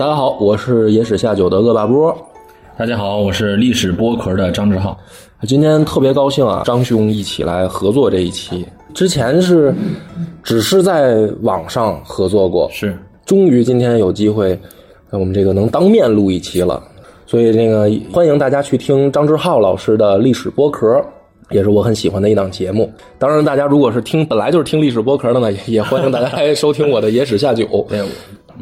[0.00, 2.16] 大家好，我是野史下酒的恶霸波。
[2.74, 4.98] 大家好，我是历史剥壳的张志浩。
[5.42, 8.66] 今天特别高兴啊，张兄一起来合作这一期。
[8.94, 9.74] 之前是
[10.42, 12.96] 只是在网上合作过，是，
[13.26, 14.58] 终于今天有机会，
[15.10, 16.82] 我们这个能当面录一期了。
[17.26, 20.98] 所以这个欢迎大家去听张志浩老师的历史剥壳，
[21.50, 22.90] 也是我很喜欢的一档节目。
[23.18, 27.66] 当然，大家如果是听本来就是听历史剥壳的呢，也也欢迎大家来收听我的野史下酒。
[27.86, 28.02] 对，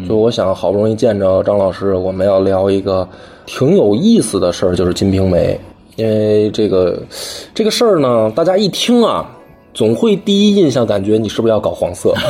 [0.06, 3.08] 就我想好不容易见着张老师，我们要聊一个
[3.46, 5.54] 挺有意思的事儿，就是《金瓶梅》。
[5.96, 7.02] 因为这个
[7.54, 9.28] 这个事儿呢，大家一听啊，
[9.74, 12.14] 总会第一印象感觉你是不是要搞黄色？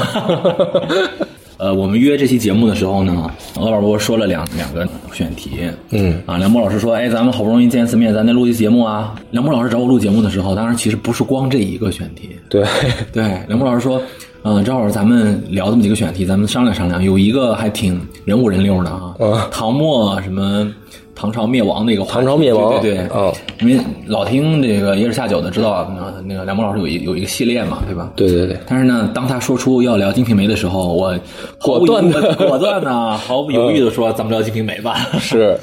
[1.58, 9.16] 呃，我们约这期节目的时候呢，鹅老波说了两两个选题，嗯啊，梁波老师说，哎，咱们好不容易见一次面，咱得录一节目啊。
[9.32, 12.64] 梁波老师找我录节目的时候，当然其实不是光这一个选题，对
[13.12, 14.00] 对，梁波老师说，
[14.42, 20.72] 嗯，正好咱们聊这么几个选题，咱们商量商量，有一个还挺人五人六的啊，嗯唐末什么。
[21.20, 28.12] 唐朝灭亡那个话题唐朝灭亡对对对，啊因为老听这个野史下酒的知道，那那个梁博老师有一有一个系列嘛，对吧？
[28.14, 31.12] 对对对，但是呢，当他说出要聊《金瓶梅》的时候，我
[31.60, 34.94] 果断的果断的、毫不犹豫的说：“咱们聊《金瓶梅 》吧。
[35.18, 35.58] 是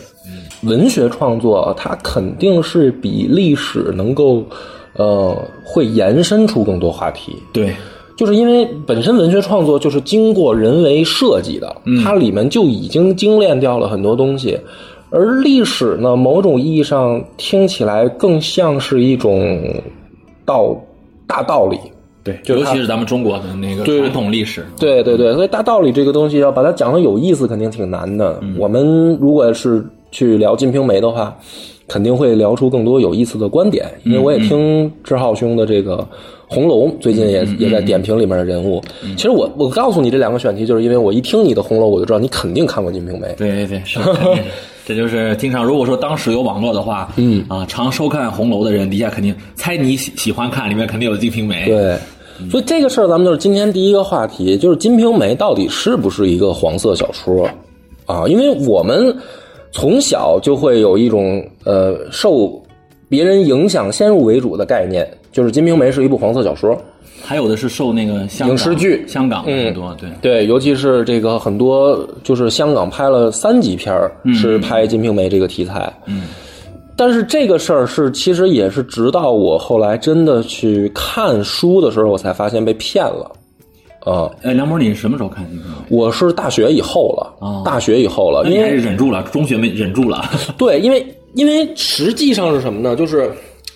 [0.64, 4.44] 文学创作，它肯定是比历史能够
[4.98, 7.74] 呃会延伸出更多话题。”对，
[8.18, 14.60] 就是因为本身文学创作就是经过人为设计的，它里面就已经精炼掉了很多东西，
[15.10, 19.58] 而历史呢，某种意义上听起来更像是一种
[20.46, 20.76] 道
[21.28, 21.78] 大道理。
[22.24, 28.42] 对，就尤其是咱们中国的那个传统历史，对对对，所以大道理这个东西要把它讲的有意思，肯定挺难的。
[28.58, 31.38] 我们如果是去聊《金瓶梅》的话，
[31.88, 33.86] 肯定会聊出更多有意思的观点。
[34.04, 35.98] 因为我也听志浩兄的这个
[36.48, 38.82] 《红楼》，最近也也在点评里面的人物。
[39.16, 43.28] 其实我我告诉你这两个选题，就是因为我一听你的《红楼》，我就知道你肯定看过《金瓶梅》。
[43.36, 44.44] 对对对，是肯定。
[44.88, 51.64] 这就是经常，如果说当时有网络的话，嗯啊，常收看红楼的人底下肯定猜你喜喜欢看，里面肯定有《金瓶梅》。
[51.66, 51.98] 对，
[52.52, 57.50] 所以这个事儿咱们就是今天第一个话题，就是《金瓶梅》到底是不是一个黄色小说
[58.06, 58.26] 啊？
[58.28, 59.12] 因为我们
[59.76, 62.50] 从小就会有一种呃受
[63.10, 66.82] 别人影响先入为主的概念，就是《金瓶梅》是一部黄色小说。
[67.22, 75.92] 还有的是受那个香港影视剧香港很多，对对，尤其是这个很多就是香港拍了三级片儿，是拍《金瓶梅》这个题材。
[76.06, 76.24] 嗯，
[76.96, 83.30] 但是这个事儿是其实也是直到我后来真的去看书的时候，我才发现被骗了。
[84.06, 85.56] 啊、哎，梁博，你什么时候看《的》？
[85.90, 90.24] 我是大学以后了，哦大学以后了，因为忍住了，中学没忍住了。
[90.58, 92.96] 对，因为因为实际上是什么呢？
[92.96, 93.32] 就是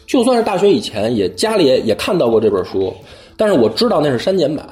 [0.05, 2.93] 就算是大学以前，也家里也也看到过这本书，
[3.35, 4.63] 但是我知道那是删减版。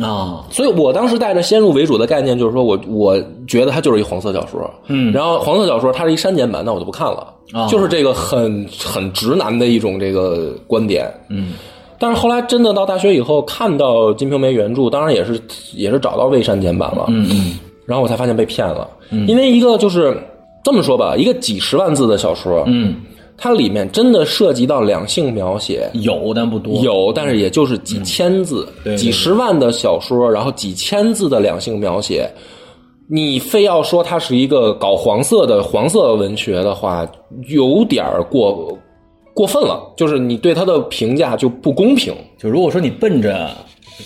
[0.00, 11.54] 啊，所以我当时带着先入为主的概念，就是说我我觉得它就是一黄色小说，嗯然后黄色小说它是一删减版，那我就不看了，啊就是这个很很直男的一种这个观点，嗯，
[12.00, 15.38] 但是后来真的到大学以后，看到《金瓶梅》原著，当然也是
[15.74, 19.28] 也是找到未删减版了，嗯嗯，然后我才发现被骗了，嗯。
[19.28, 20.16] 因为一个就是
[20.64, 22.96] 这么说吧，一个几十万字的小说，嗯，
[23.36, 26.82] 它里面真的涉及到两性描写，有但不多。
[26.82, 28.96] 有，但是也就是几千字，对对。
[28.96, 32.26] 几十万的小说，然后几千字的两性描写，
[33.10, 37.06] 你非要说它是一个搞黄色的黄色文学的话，
[37.48, 38.78] 有点儿过
[39.34, 42.14] 过分了，就是你对他的评价就不公平。
[42.38, 43.50] 就如果说你奔着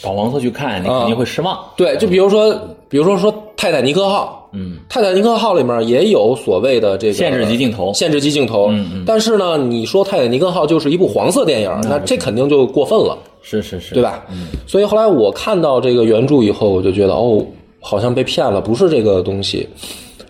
[0.02, 1.58] 搞黄色去看，你肯定会失望。
[1.76, 2.52] 对，就比如说，
[2.88, 13.16] 比如说说《泰坦尼克号》，嗯，《泰坦尼克号》里面也有所谓的这个限制级镜头限制级镜头，嗯嗯但是呢，你说《泰坦尼克号》就是一部黄色电影，那这肯定就过分了。
[13.42, 14.02] 是是是，对？
[14.02, 14.24] 吧？
[14.66, 17.44] 所以后来我看到这个原著以后，我就觉得哦，
[17.78, 19.68] 好像被骗了，不是这个东西。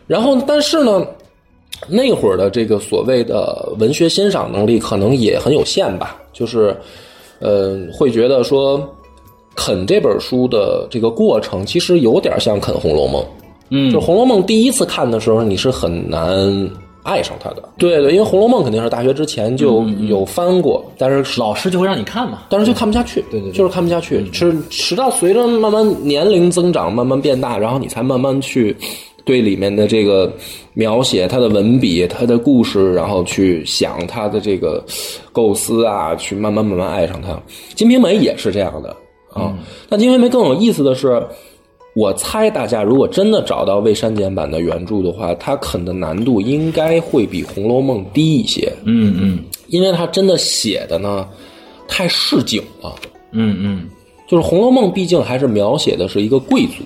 [0.07, 1.07] 然后，但是呢，
[1.89, 6.77] 那会儿的这个所谓的文学欣赏能力可能也很有限吧，就是，
[7.41, 8.83] 呃，会觉得说
[9.55, 13.23] 啃这本书的这个过程，其实有点像啃《红楼梦》。
[13.71, 16.71] 嗯就《红楼梦》第一次看的时候，你是很难
[17.03, 17.63] 爱上它的。
[17.79, 22.43] 对对，因为《红楼梦》肯定是大学之前就有翻过，但是老师就会让你看嘛。
[22.51, 28.77] 但是就看不下去，对对对就是看不下去，是直到随着慢慢年龄增长，慢慢变大，然后你才慢慢去
[29.25, 30.33] 对里面的这个
[30.75, 34.85] 描写、他的文笔、他的故事，然后去想他的这个
[35.33, 37.33] 构思啊，去慢慢慢慢爱上他。
[37.75, 38.91] 《金瓶梅》也是这样的
[39.33, 39.57] 啊，
[39.89, 41.27] 但《金瓶梅》更有意思的是。
[41.97, 49.39] 我猜大家如果真的找到未删减版的原著的话，它啃的难度应该会比《红楼梦》低一些，嗯嗯
[49.69, 51.25] 因为它真的写的呢
[51.87, 52.93] 太市井了。
[53.31, 53.89] 嗯嗯，
[54.27, 56.83] 就是《红楼梦》毕竟还是描写的是一个贵族，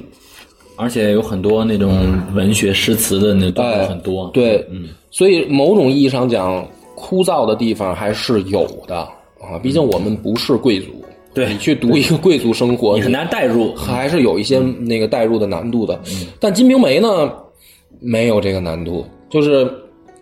[0.78, 4.30] 而且有很多那种文学诗词的那段哎落很多。
[4.32, 8.96] 对，嗯所以某种意义上讲，枯燥的地方还是有的
[9.40, 9.58] 啊。
[9.62, 10.86] 毕竟我们不是贵族，
[11.34, 13.74] 对你去读一个贵族生活， 你很难代入。
[13.74, 15.98] 还是有一些那个代入的难度的。
[16.38, 17.32] 但《金瓶梅》呢，
[18.00, 19.68] 没有这个难度，就是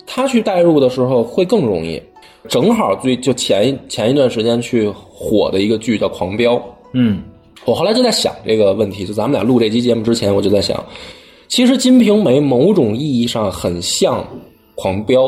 [0.06, 2.00] 他去代入的时候会更容易。
[2.48, 6.54] 正好最就前一前一段时间去火的一个剧叫《狂飙》，
[6.92, 7.20] 嗯，
[7.64, 10.84] 我后来就在想这个问题，就咱们俩录这期节目之前，我就在想，
[11.48, 14.20] 其实《金瓶梅》某种意义上很像
[14.74, 15.22] 《狂飙》，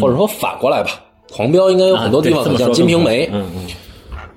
[0.00, 0.90] 或者说反过来吧，
[1.34, 3.26] 《狂飙》应该有很多地方很像《金瓶梅》。
[3.32, 3.66] 嗯嗯，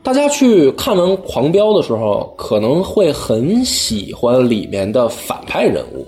[0.02, 6.06] 大家去看完《狂飙》的时候，可能会很喜欢里面的反派人物。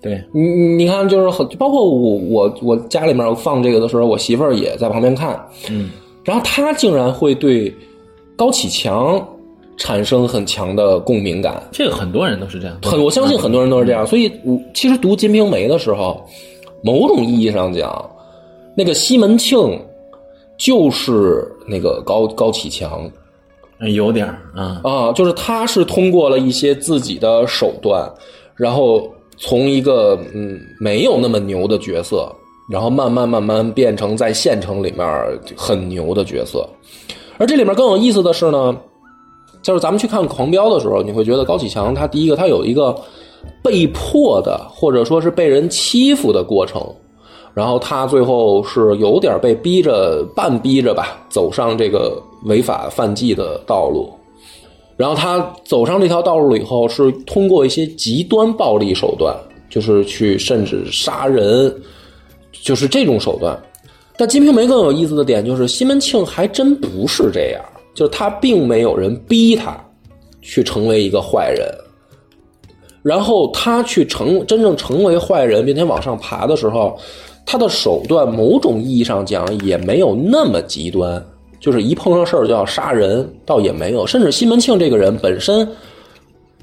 [0.00, 5.90] 对，你你你看，就是很包括我我我家里面放这个的时候，我媳妇儿也在旁边看，嗯，
[6.22, 7.74] 然后她竟然会对
[8.36, 9.20] 高启强
[9.78, 11.62] 产生很强的共鸣感。
[11.72, 12.76] 这个很多人都是这样。
[12.82, 14.06] 很，我相信很多人都是这样。
[14.06, 16.22] 所以，我其实读《金瓶梅》的时候，
[16.82, 18.10] 某种意义上讲，
[18.76, 19.80] 那个西门庆
[20.56, 23.10] 就是那个高高启强
[23.78, 24.80] 嗯有点儿啊。
[24.82, 28.10] 啊，就是他是通过了一些自己的手段，
[28.56, 32.28] 然后从一个嗯没有那么牛的角色，
[32.68, 35.06] 然后慢慢慢慢变成在县城里面
[35.56, 36.68] 很牛的角色。
[37.38, 38.76] 而这里面更有意思的是呢，
[39.62, 42.96] 就是咱们去看《狂飙》的时候，你会觉得高启强他第一个他有一个
[43.62, 46.82] 被迫的或者说是被人欺负的过程，
[47.54, 54.08] 然后他最后是有点被逼着半逼着吧，走上这个违法犯纪的道路。
[54.96, 59.36] 然后他走上这条道路以后，是通过一些极端暴力手段，
[59.70, 61.72] 就是去甚至杀人，
[62.50, 63.56] 就是这种手段。
[64.16, 67.64] 但《金瓶梅》更有意思的点就是，西门庆还真不是这样，
[67.98, 69.76] 就是他并没有人逼他
[70.40, 71.68] 去成为一个坏人，
[73.02, 76.96] 然后他去成真正成为坏人，并且往上爬的时候，
[77.44, 81.20] 他的手段某种意义上讲也没有那么极端，
[81.58, 84.06] 就是一碰上事儿就要杀人，倒也没有。
[84.06, 85.68] 甚至西门庆这个人本身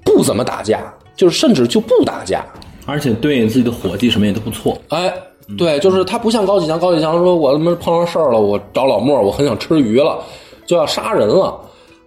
[0.05, 2.45] 不怎么打架，就是甚至就不打架。
[2.85, 4.77] 而且对自己的伙计什么也都不错。
[4.87, 5.13] 哎，
[5.57, 10.17] 对，就是他不像高启强，高启强说我他妈碰上事儿了，我找老莫，我很想吃鱼了，
[10.65, 11.59] 就要杀人了。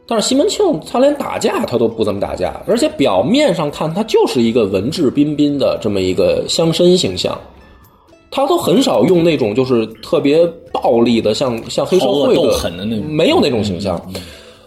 [0.07, 7.39] 但是西门庆他连打架他都不怎么打架，而且表面上看他就是一个文质彬彬的这么一个乡绅形象，
[8.31, 14.01] 他都很少用那种就是特别暴力的，像像黑社会的狠的那种没有那种形象。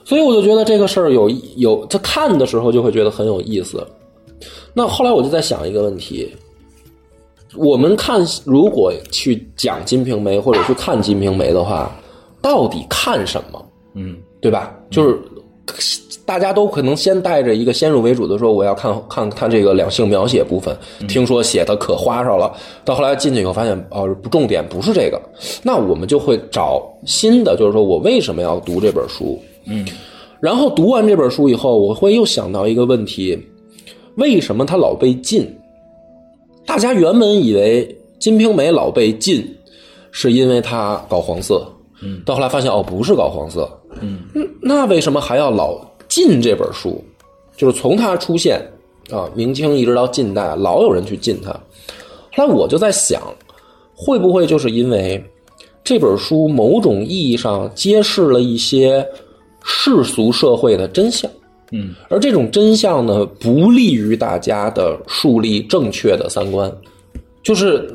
[0.06, 3.84] 所以我就觉得这个事儿有有，他看的时候就会觉得很有意思。
[4.74, 6.32] 那后来我就在想一个问题：
[7.56, 11.92] 我们看如果去讲《金瓶梅》或者去看《金瓶梅》的话，
[12.42, 13.64] 到底看什么？
[13.94, 14.76] 嗯，对吧？
[14.90, 15.20] 就是
[16.26, 20.76] 大家都可能先带着一个先入为主的说，我要看看看这个两性描写部分，
[21.08, 22.54] 听说写的可花哨了。
[22.86, 25.22] 到后来进去以后发现，哦，不重点不是这个，
[25.64, 29.40] 那我们就会找新的，就是说我为什么要读这本书？
[29.66, 29.86] 嗯，
[30.40, 33.38] 然后读完这本书以后，我会又想到一个问题：
[34.16, 35.48] 为什么它老被禁？
[36.66, 37.86] 大家原本以为
[38.20, 39.46] 《金瓶梅》老被禁，
[40.12, 41.66] 是因为它搞黄色。
[42.04, 43.70] 嗯，到后来发现哦，不是搞黄色。
[44.02, 44.20] 嗯，
[44.62, 47.04] 那为什么还要老禁这本书？
[47.56, 48.60] 就是从它出现
[49.12, 51.52] 啊，明清一直到近代，老有人去禁它。
[52.34, 53.22] 后来我就在想，
[53.94, 55.24] 会不会就是因为
[55.84, 59.06] 这本书某种意义上揭示了一些
[59.64, 61.30] 世俗社会的真相？
[61.72, 66.72] 嗯，而这种真相呢，不利于大家的树立正确的三观，
[67.44, 67.90] 就是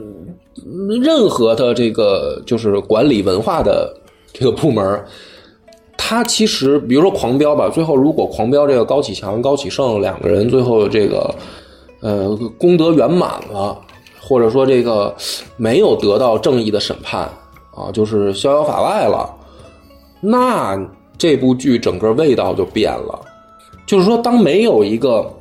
[1.02, 3.94] 任何的这个就是管理文化的
[4.32, 5.04] 这个部门，
[5.96, 11.34] 他其实比如说狂飙吧，最后如果狂飙这个高启强、高启盛两个人最后这个
[12.00, 13.76] 呃功德圆满了，
[14.20, 15.14] 或者说这个
[15.56, 17.22] 没有得到正义的审判
[17.74, 19.28] 啊，就是逍遥法外了，
[20.20, 20.78] 那
[21.18, 23.20] 这部剧整个味道就变了。
[23.86, 25.32] 就是说，当没有一个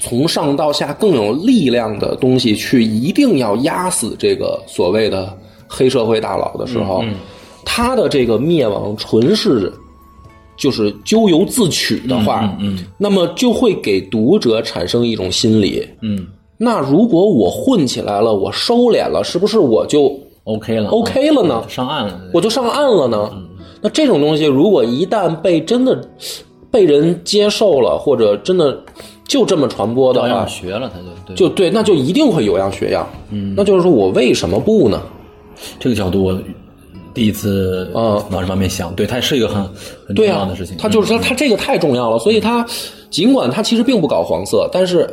[0.00, 5.32] 从上到下更有力量的东西去一定要压死这个所谓的
[5.66, 7.02] 黑社会大佬的时候，
[7.64, 9.72] 他的这个灭亡纯是
[10.56, 15.86] 就是咎由自取的话，嗯嗯那么就会给读者产生一种心理。
[16.02, 16.26] 嗯
[16.58, 20.10] 那如果我混起来了，我收敛了，是不是我就
[20.44, 21.62] ，OK 了 OK 了呢？
[21.68, 22.18] 上岸了。
[22.32, 23.30] 我就上岸了呢？
[23.82, 26.00] 那这种东西，如果一旦被真的
[26.70, 28.82] 被人接受了，或者真的
[29.28, 33.06] 就这么传播的话，学了，他就对就对，那就一定会有样学样。
[33.30, 35.02] 嗯，那就是说我为什么不呢？
[35.78, 36.38] 这个角度，我
[37.16, 39.64] 第一次嗯往这方面想，对，它是一个很
[40.06, 42.64] 很重要的事情。，他就是说他这个太重要了，所以他
[43.08, 45.10] 尽管他其实并不搞黄色，但是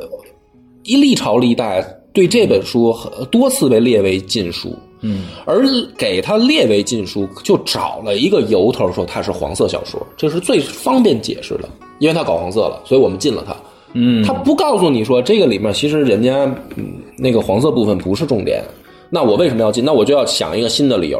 [0.84, 1.82] 一历朝历代
[2.12, 2.94] 对这本书
[3.32, 4.76] 多次被列为禁书。
[5.06, 5.66] 嗯，而
[5.98, 11.68] 给它列为禁书，就找了一个由头，说它是黄色小说，这是最方便解释的，
[12.00, 13.56] 因为它搞黄色了，所以我们禁了它。
[13.96, 16.46] 嗯，他不告诉你说这个里面其实人家
[16.78, 18.64] 嗯那个黄色部分不是重点，
[19.10, 19.84] 那我为什么要禁？
[19.86, 21.20] 那我就要想一个新的理由。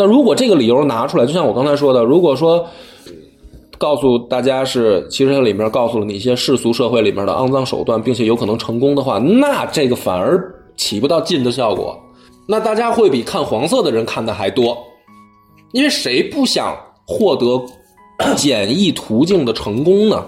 [0.00, 2.66] 那如果这个理由拿出来，就像我刚才说的，如果说
[3.76, 10.42] 告诉大家是，其实它里面告诉了你一些世俗社会里面的肮脏手段，并且有可能成功的话，那这个反而
[10.74, 11.94] 起不到禁的效果。
[12.48, 14.74] 那大家会比看黄色的人看的还多，
[15.72, 16.74] 因为谁不想
[17.06, 17.62] 获得
[18.34, 20.24] 简易途径的成功呢？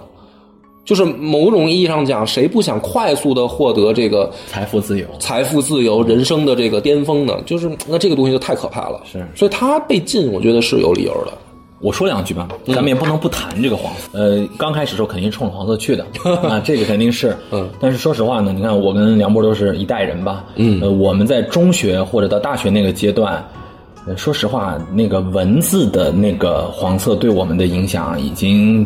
[0.84, 7.40] 就是某种意义上讲，谁不想快速的获得这个财富自由，财富自由、人生的这个巅峰呢？
[7.46, 9.00] 就是那这个东西就太可怕了。
[9.04, 11.32] 是所以他被禁，我觉得是有理由的。
[11.80, 14.08] 我说两句吧，咱们也不能不谈这个黄色。
[14.12, 16.04] 呃，刚开始时候肯定是冲着黄色去的
[16.48, 17.36] 啊， 这个肯定是。
[17.52, 20.44] 嗯，但是说实话呢，你看我跟梁波都是一代人吧。
[20.56, 23.44] 嗯呃，我们在中学或者到大学那个阶段，
[24.06, 28.84] 呃，说实话，那个文字的那个黄色对我们的影响已经。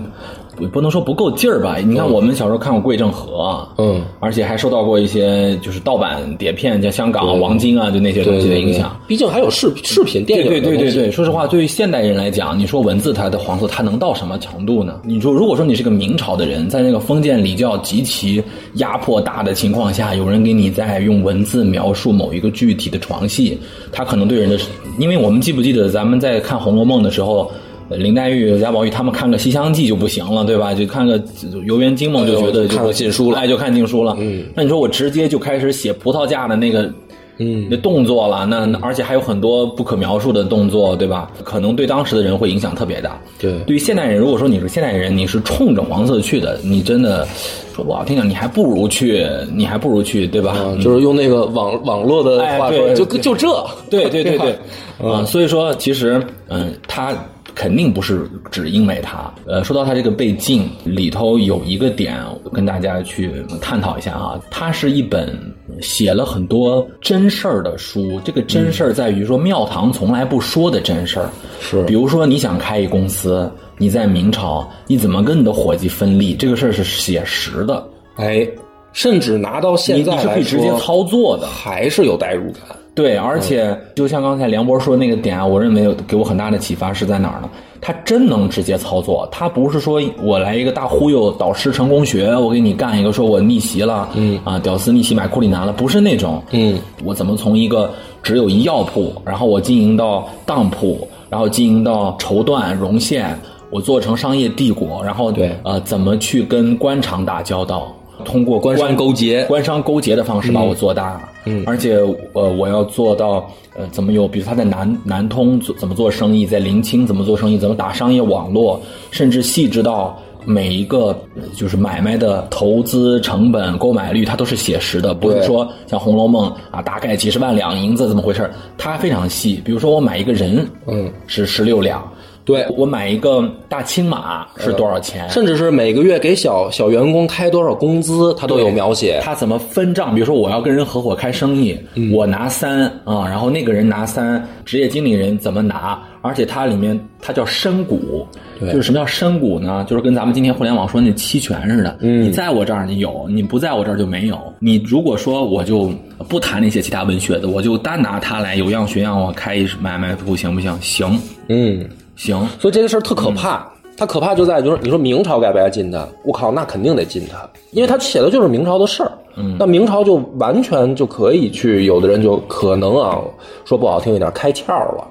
[0.57, 1.77] 不不能说不够劲儿吧？
[1.79, 8.99] 你看，我们小时候看过《贵正和》，嗯，而且还受到过一些就是盗版碟片，像香港王晶啊，就那些东西的影响。
[9.07, 10.47] 毕竟还有视视频电影。
[10.47, 15.01] 对对对对，说实话，对于现代人来讲，你说文字它的黄色，它能到什么程度呢？
[15.05, 18.43] 你说，如果说你是个明朝的人，在那个封建礼教极其
[18.75, 23.59] 压迫大的情况下，有人给你在用文字描述某一个具体的床戏，
[23.93, 24.59] 他可能对人的，
[24.99, 27.51] 因为我们记不记得咱们在看《红楼梦》的时候。
[27.91, 30.75] 林黛玉、贾宝玉他们看个《西厢记》就不行了，对吧？
[30.75, 31.19] 就看个
[31.65, 34.17] 《游园惊梦》就觉得看个禁书了，哎，就看禁书了。
[34.19, 36.91] 嗯，那你说我直接就开始写葡萄架的那个，
[37.39, 41.31] 嗯，那动作了，那而且还有很多不可描述的动作，对吧？
[41.45, 43.21] 可能对当时的人会影响特别大。
[43.39, 47.27] 对，对于现代人，如果说你是现代人，你是冲着黄色去的，你真的
[47.75, 49.25] 说不好听点，你还不如去，
[49.55, 50.57] 你还不如去，对吧？
[50.59, 53.47] 嗯、就是用那个网网络的话说，就就这，
[53.91, 54.59] 对对对对，
[55.09, 57.15] 啊，所以说其实，嗯，他。
[57.57, 59.33] 肯定不是只因为它。
[59.47, 62.15] 呃，说到它这个被禁里头有一个点，
[62.53, 63.33] 跟大家去
[63.63, 64.39] 探讨一下啊。
[64.51, 65.35] 它是一本
[65.81, 68.21] 写了很多真事儿的书。
[68.23, 71.31] 这个真事儿在于说庙堂从来不说的真事儿。
[71.59, 76.37] 是，比如说你想开一公司，你在明朝，你怎么跟你的伙计分利？
[76.37, 77.83] 这个事儿是写实的。
[78.17, 78.47] 哎，
[78.93, 82.77] 甚至拿到现在你是可以直接操作的，还是有代入感。
[82.97, 87.49] 对，而且就像刚才梁博说那个点啊，我认为给我很大的启发是在哪儿呢？
[87.79, 103.39] 他真能直接操作，他不是说我来一个大忽悠导师成功学，我给你干一个说我逆袭了，嗯啊，屌丝逆袭买库里南了，不是那种，嗯，我怎么从一个只有一药铺，然后我经营到当铺，然后经营到绸缎绒线，
[103.71, 107.95] 我做成商业帝国，然后对呃，怎么去跟官场打交道？
[108.25, 111.97] 通过官商勾结、官商勾结的方式把我做大，嗯，而且
[112.33, 118.81] 呃，我要做到呃，怎么有，比如他在南南通做怎么做生意，在临清怎么做生意，怎么打商业网络，
[119.11, 121.17] 甚至细致到每一个
[121.55, 129.61] 就是买卖的投资成本、购买率，它都是写实的，不是说像《红楼梦》啊，大概几十万两银子怎么回事它非常细。
[129.65, 132.03] 比如说我买一个人，嗯，是十六两。
[132.47, 135.29] 对我买一个大青马是多少钱？
[135.29, 139.21] 甚至是每个月给小小员工开多少工资，他都有描写。
[139.23, 140.15] 他怎么分账？
[140.15, 141.77] 比如说我要跟人合伙开生意，
[142.15, 146.01] 我拿三啊，然后那个人拿三，职业经理人怎么拿？
[146.23, 148.27] 而且它里面它叫深股，
[148.61, 149.85] 就是什么叫深股呢？
[149.89, 151.99] 就是跟咱们今天互联网说那期权似的。
[152.01, 154.39] 嗯，你在我这儿你有，你不在我这儿就没有。
[154.61, 155.93] 你如果说我就
[156.29, 160.81] 不谈那些其他文学的，我就单拿它来有样学样，我开一买卖铺行不行？
[160.81, 161.85] 行，嗯。
[162.17, 163.71] 行，所以这个事儿特可怕。
[163.99, 166.07] 它可怕就在就是你说明朝该不该禁它？
[166.23, 169.11] 我靠，那肯定得禁它，因为它写的就是明朝的事儿。
[169.37, 173.19] 嗯，那明朝就完全就可以去，有的人就可能啊，
[173.65, 175.07] 说不好听一点，开窍了。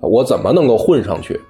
[0.00, 1.40] 我怎么能够混上去？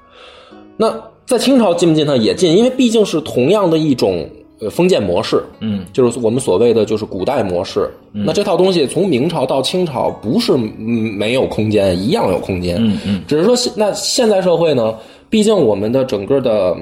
[0.76, 0.94] 那
[1.24, 4.28] 在清朝禁不禁它也禁，因为毕竟是同样的一种
[4.64, 5.44] 呃封建模式。
[5.60, 7.88] 嗯，就是我们所谓的就是古代模式。
[8.12, 12.76] 那这套东西从明朝到清朝不是没有空间，一样有空间。
[12.78, 14.94] 嗯嗯，只是说现那现在社会呢，
[15.28, 16.76] 毕竟我们的整个的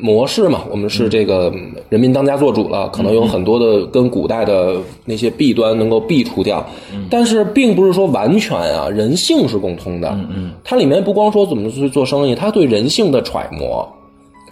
[0.00, 1.52] 模式嘛，我们是这个
[1.90, 6.66] 人民当家做主了，可能有很多的跟古代的那些弊端能够避除掉。
[7.08, 10.08] 但是并不是说完全啊，人性是共通的。
[10.08, 13.88] 嗯嗯，它里面不光说怎么去做生意，它对人性的揣摩，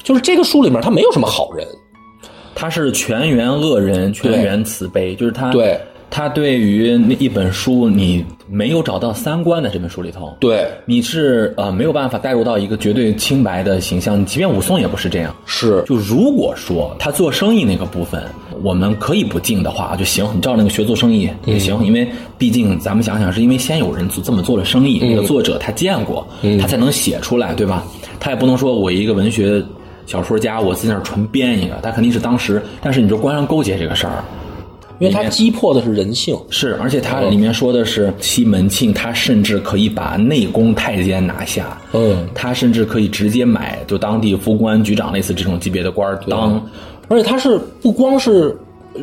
[0.04, 1.66] 就是这个书里面它没有什么好人。
[2.54, 5.78] 他是全员恶人，全员慈悲，就是他对。
[6.14, 10.68] 他对于那一本书，你没有找到三观的这本书里头，对。
[10.84, 15.34] 你是呃没有办法带入到一个绝对清白的形象，即便武松也不是这样。
[15.46, 15.82] 是。
[15.86, 18.22] 就如果说他做生意那个部分，
[18.62, 22.06] 我们可以不敬的话就行，你照那个学做生意也行，因为
[22.36, 26.28] 毕竟咱们想想，是因为先有人做这么做了生意，那个作者他见过，
[26.60, 27.86] 他才能写出来，对吧？
[28.20, 29.64] 他也不能说我一个文学
[30.06, 34.24] 小说家，我在那儿纯编一个，他肯定是当时，但是你说官商勾结这个事儿。
[34.98, 46.64] 因为他击破的是人性，是，而且它里面说的是西门庆，他甚至可以把内宫太监拿下，嗯，他甚至可以直接买就当地副官、局长类似这种级别的官儿当，
[47.08, 48.56] 而且他是不光是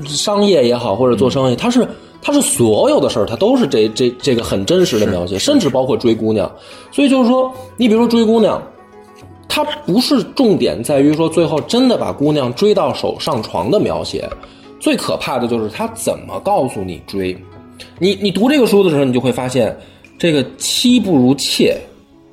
[0.05, 1.85] 商业也好，或者做生意，他是
[2.21, 6.49] 他是所有的事儿，他都是这这这个很真实的描写，甚至包括追姑娘。
[6.93, 8.61] 所以就是说，你比如说追姑娘，
[9.49, 14.29] 他不是重点在于说最后真的把姑娘追到手上床的描写。
[14.79, 17.35] 最可怕的就是他怎么告诉你追，
[17.97, 19.77] 你你读这个书的时候，你就会发现，
[20.17, 21.75] 这个妻不如妾，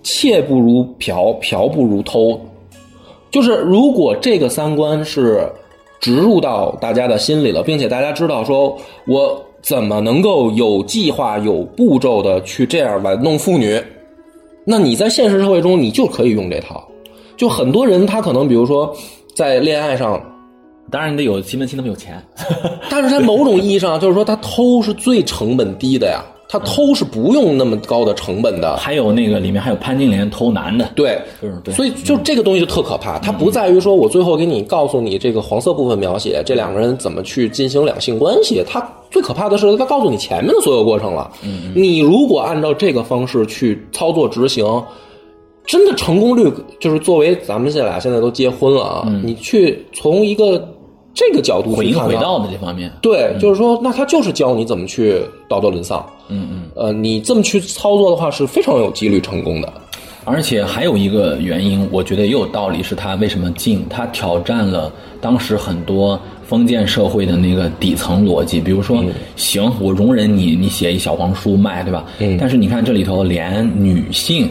[0.05, 2.41] 妾不如嫖，嫖不如偷，
[3.33, 5.45] 就是如果这个三观是
[6.01, 13.77] 植入到大家的心里了，并且大家知道说我怎么能够有计划、有步骤的去这样玩弄妇女，
[14.65, 16.87] 那你在现实社会中你就可以用这套。
[17.37, 18.95] 就很多人他可能比如说
[19.35, 20.21] 在恋爱上。
[20.89, 22.23] 当然你得有西门庆那么有钱，
[22.89, 28.77] 但是在某种意义上，就是说他偷是最成本低的呀，他偷是不用那么高的成本的。
[28.77, 31.21] 还有那个里面还有潘金莲偷男的，对，
[31.65, 33.19] 对，所以就这个东西就特可怕。
[33.19, 41.29] 它不在于说我最后给你告诉你这个黄色部分描写这两个人怎么去进行两性关系，它最可怕的是他告诉你前面的所有过程了。
[41.75, 44.65] 你如果按照这个方式去操作执行，
[45.67, 50.73] 真的成功率就是作为咱们这俩现在都结婚了啊，你去从一个。
[51.19, 55.19] 这个角度回回到的这方面，对，就是说，那他就是教你怎么去
[55.49, 56.05] 道德沦丧。
[56.29, 59.73] 嗯嗯，呃，你这么去操作的话，是非常有几率成功的。
[60.27, 63.83] 而且还有一个原因，我觉得也有道理，是他为什么进？
[63.89, 68.61] 他挑战了当时很多封建社会的那个底层逻辑。
[68.61, 69.03] 比如说，
[69.37, 72.05] 行，我容忍你，你写一小黄书卖，对吧？
[72.19, 72.37] 嗯。
[72.39, 74.51] 但是你看这里头，连女性。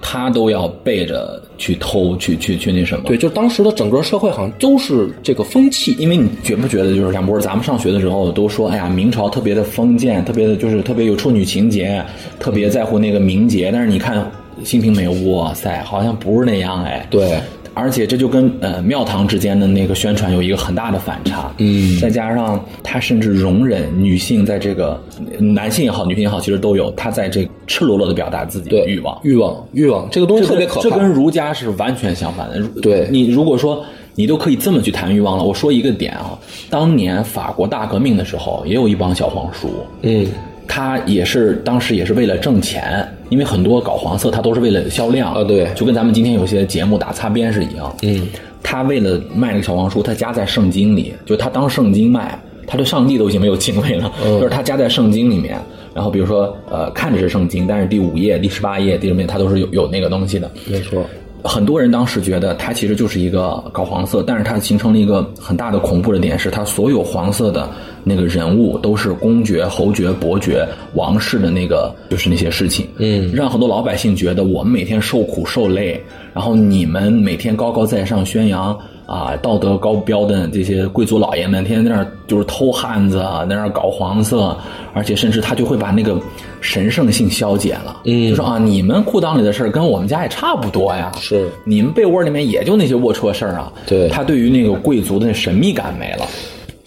[0.00, 3.04] 他都要背着去偷，去去去那什么？
[3.06, 5.94] 对，就当时的整个社会好像都是这个风气。
[5.98, 12.02] 因为你觉不觉得，就是杨波，咱们上学的时候都说，哎呀，明朝特别的封建，特别的就是特别有处女情节，
[12.38, 13.70] 特别在乎那个名节。
[13.72, 14.18] 但是你看
[14.64, 17.06] 《新平梅》，哇塞，好像不是那样哎。
[17.10, 17.38] 对。
[17.74, 25.00] 而且这就跟呃庙堂之间的那个宣传有一个很大的反差，嗯，再加上他甚至容忍女性在这个
[25.38, 30.82] 男性也好，女性也好，其实都有他在这赤裸裸的表达自己的欲望，欲望，欲望，这个东西特别可怕。
[30.82, 32.60] 这跟儒家是完全相反的。
[32.80, 39.68] 对你如果说你都可以这么去谈欲望了，我说一个点啊，当年法国大革命的时候，也有一帮小黄书，
[40.02, 40.26] 嗯。
[40.72, 45.42] 他也是当时也是为了挣钱，因为很多搞黄色，他都是为了销量啊。
[45.42, 47.96] 对，就跟咱们今天有些节目打擦边是一样。
[48.02, 48.28] 嗯，
[48.62, 54.12] 他为了卖那个小黄书，他加在圣经里，就他当圣经卖，他对上帝都已经没有敬畏了。
[54.22, 55.58] 就是他加在圣经里面，
[55.94, 60.50] 然后比如说呃，看着是圣经，但是第五页、第十八页、第什么页，他都是有有那个东西的。
[60.68, 61.02] 没错。
[61.42, 67.66] 很多人当时觉得他其实就是一个搞黄色，但是他形成了一个很大的恐怖的点，是他所有黄色的
[68.04, 76.02] 那个人物都是公爵、侯爵、伯爵、王室的那个，就是那些事情，嗯，让很多老百姓觉得我们每天受苦受累，
[76.34, 78.78] 然后你们每天高高在上宣扬。
[79.06, 84.56] 啊，道德高标的这些贵族老爷们，天天在那儿就是偷汉子啊，在那儿搞黄色，
[84.94, 86.16] 而且甚至他就会把那个
[86.60, 88.02] 神圣性消解了。
[88.04, 91.10] 嗯，就说啊，你们裤裆里的事儿跟我们家也差不多呀。
[91.18, 93.72] 是，你们被窝里面也就那些龌龊事儿啊。
[93.84, 96.24] 对，他对于那个贵族的那神秘感没了。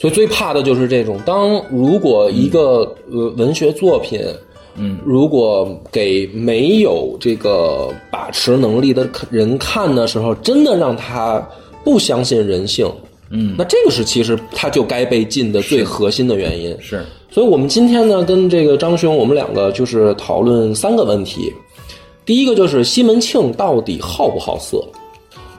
[0.04, 4.20] 所以最怕的就是这种，当如果一个呃文学作品，
[4.76, 11.42] 嗯，如果给没有这个把持能力的人看的时候，真的让他。
[11.86, 12.90] 不相信人性，
[13.30, 16.74] 嗯，那这个是其实他就该被禁的最核心的原因。
[16.80, 21.52] 是，所以我们今天呢，跟这个张兄，我们两个就是讨论三个问题。
[22.26, 24.82] 第一个就是西门庆到底好不好色？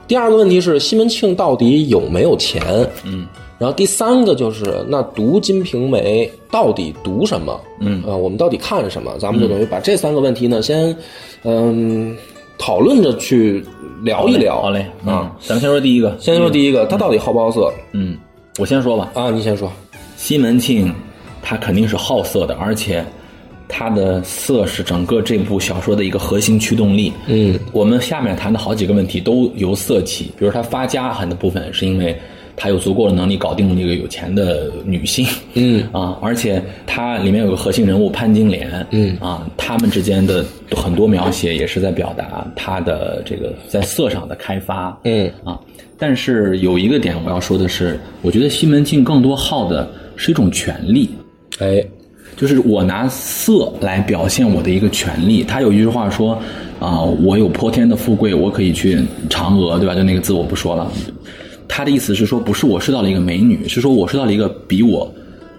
[0.07, 2.63] 第二个问题是西门庆到底有没有钱？
[3.03, 7.59] 嗯，然后第三个就是那读《金瓶梅》到底读什么？
[7.79, 9.15] 嗯啊，我们到底看什么？
[9.19, 10.95] 咱们就等于把这三个问题呢，先
[11.43, 12.15] 嗯。
[12.57, 13.61] 讨论着去
[14.01, 15.29] 聊一聊，好嘞嗯！
[15.41, 17.69] 咱们先说第一个，先说第一个，他到底好不好色？
[17.91, 18.17] 嗯，
[18.57, 19.11] 我先说吧。
[19.13, 19.69] 啊，你先说。
[20.15, 20.89] 西门庆
[21.41, 23.05] 他肯定是好色的，而且
[23.67, 27.11] 他的色是整个这部小说的一个核心驱动力。
[27.27, 32.17] 嗯，我们下面谈的好几个问题都由色起，比如他发家很的部分是因为
[32.55, 45.59] 他有足够的能力搞定那个有钱的女性，嗯 啊，而且他里面有个核心人物潘金莲，嗯啊，他们之间的很多描写也是在表达他的这个在色上的开发，嗯啊，
[45.97, 51.09] 但是有一个点我要说的是，我觉得西门庆更多好的是一种权利，
[51.59, 51.85] 哎，
[52.37, 55.43] 就是我拿色来表现我的一个权利。
[55.43, 56.41] 他有一句话说
[56.77, 59.95] 啊、我有泼天的富贵，我可以去嫦娥，对吧？
[59.95, 60.91] 就那个字我不说了。
[61.67, 65.13] 他的意思是说，不是我睡到了一个美女，是说我睡到了一个比我，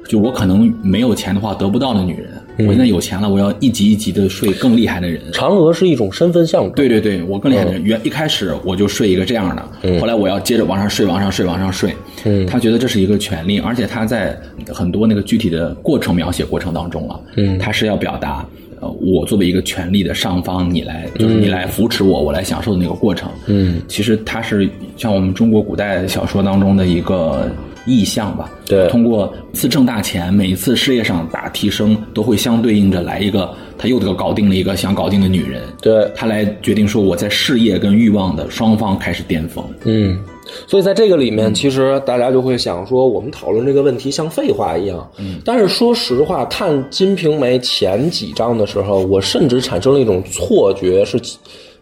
[0.08, 2.30] 就我可能没有钱的话得不到的女人。
[2.60, 5.20] 我现在有钱了，我要一级一级的睡更厉害的人。
[5.30, 6.72] 嫦娥是一种身份象征。
[6.72, 11.94] 对对对，我更厉害的人，原一开始我就睡一个这样的，后来我要接着往上睡，往上睡，往上睡。
[12.24, 18.42] 嗯，他觉得这是一个权利，而且他在很多那个具体的过程描写过程当中啊，嗯，他是要表达，
[18.80, 23.30] 呃，我作为一个权力的上方，你来就是你来扶持我，我来享受的那个过程。
[23.46, 27.50] 嗯，其实它是像我们中国古代小说当中的一个。
[27.88, 39.64] 意象吧，对通过一次挣大钱，每一次事业上大提升，都会相对应着来一个，他又得搞定了一个想搞定的女人，对他来决定说我在事业跟欲望的双方开始巅峰。
[39.84, 40.18] 嗯，
[40.66, 45.10] 所以在这个里面，其实大家就会想说，我们讨论这个问题像废话一样。
[45.18, 51.20] 嗯，但是说实话，看《金瓶梅》前几章的时候，我甚至产生了一种错觉，是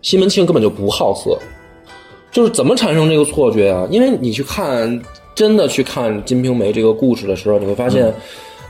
[0.03, 1.39] 西门庆根本就不好色。
[2.31, 3.87] 就是怎么产生这个错觉啊？
[3.91, 5.01] 因为你去看，
[5.35, 8.13] 真的去看《金瓶梅》这个故事的时候，你会发现，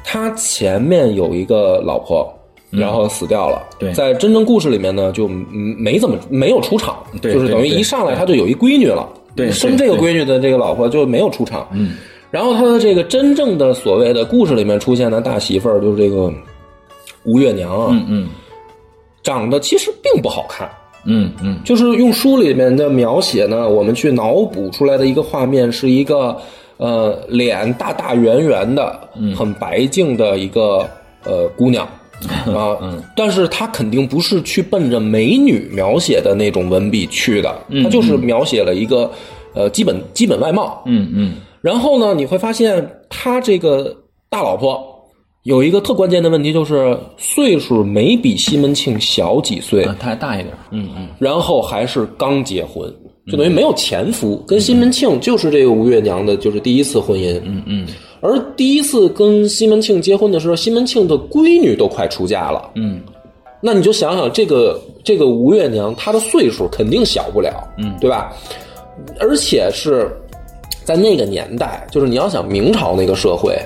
[0.05, 2.33] 他前面有一个老婆。
[2.77, 3.63] 然后死掉了。
[3.79, 9.09] 对在真正故事里面呢，就嗯没怎么没有出场，对就是等于一上来他就有一闺女了。
[9.35, 11.69] 对生这个闺女的这个老婆就没有出场。
[11.73, 11.93] 嗯，
[12.31, 16.33] 然后他的这个真正的所谓的故事里面出现的大媳妇儿，就是这个
[17.25, 18.29] 吴月娘啊，嗯嗯
[19.23, 20.71] 长得其实并不好看。
[21.07, 26.35] 嗯嗯就是用书里面的描写呢，我们去脑补出来的一个画面是一个
[26.79, 28.99] 呃脸大大圆圆的、
[29.37, 30.89] 很白净的一个
[31.25, 31.87] 呃姑娘
[32.47, 39.11] 啊，嗯但是他肯定不是去奔着美女描写的那种文笔去的，他就是描写了一个
[39.55, 41.35] 呃基本基本外貌，嗯嗯。
[41.61, 43.95] 然后呢，你会发现他这个
[44.29, 44.83] 大老婆
[45.45, 50.55] 有一个特关键的问题，就是岁数没比西门庆小几岁，啊，他还大一点。
[50.71, 51.09] 嗯嗯。
[51.19, 52.91] 然后还是刚结婚，
[53.27, 57.39] 就等于没有前夫，跟西门庆就是这个吴月娘的，就是第一次婚姻。
[57.45, 57.87] 嗯嗯
[58.25, 62.71] 而第一次跟西门庆结婚的时候，西门庆的闺女都快出嫁了。
[62.75, 63.03] 嗯
[63.61, 68.33] 那你就想想，这个这个吴月娘，她的岁数肯定小不了，嗯，对吧？
[69.21, 70.11] 而且是
[70.85, 73.59] 在那个年代，就是你要想明朝那个社会，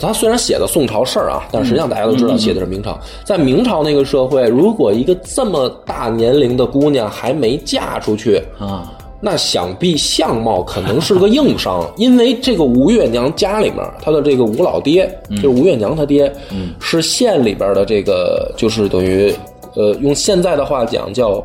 [0.00, 2.98] 他虽然写的宋朝事儿啊，但实际上大家都知道写的是明朝。
[3.24, 15.06] 在明朝那个社会，如果一个这么大年龄的姑娘还没嫁出去，啊那想必相貌可能是个硬伤， 因为这个吴月娘家里面，她的这个吴老爹，
[15.36, 16.32] 就是吴月娘她爹，
[16.80, 19.32] 是县里边的这个，就是等于，
[19.74, 21.44] 呃，用现在的话讲叫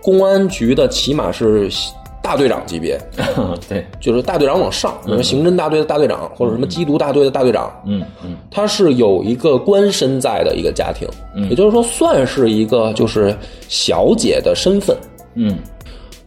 [0.00, 1.68] 公安局的，起码是
[2.22, 2.98] 大队长级别，
[3.68, 3.84] 对。
[4.00, 8.36] 就是大队长往上，比如说刑侦大队的大队长，或者什么缉毒大队的大队长，嗯嗯。
[8.50, 11.08] 他是有一个官身在的一个家庭，
[11.50, 13.36] 也就是说算是一个就是
[13.68, 14.96] 小姐的身份，
[15.34, 15.56] 嗯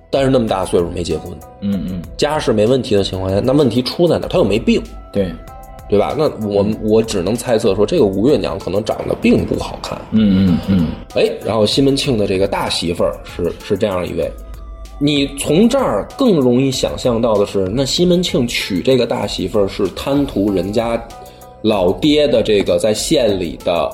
[0.10, 4.30] 但是那么大岁数没结婚，嗯嗯，家世没问题的情况下，那问题出在哪儿？
[4.30, 5.32] 她又没病，对。
[5.90, 6.14] 对吧？
[6.16, 10.00] 那我我只能猜测说，这个吴月娘可能长得并不好看。
[10.12, 14.32] 嗯嗯嗯哎，然后西门庆的这个大媳妇儿是是这样一位，
[15.00, 21.04] 你从这儿更容易想象到的是，那西门庆娶这个大媳妇儿是贪图人家
[21.64, 23.90] 老爹的这个在县里的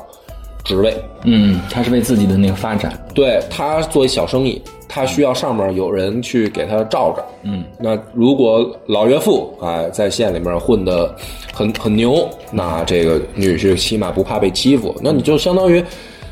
[0.66, 3.02] 职位，嗯，他是为自己的那个发展。
[3.14, 4.62] 对他做一小生意，
[4.96, 7.22] 他需要上面有人去给他罩着。
[7.44, 11.14] 嗯，那如果老岳父哎在县里面混得
[11.54, 15.84] 很很牛，那这个女婿起码不怕被欺负，那你就相当于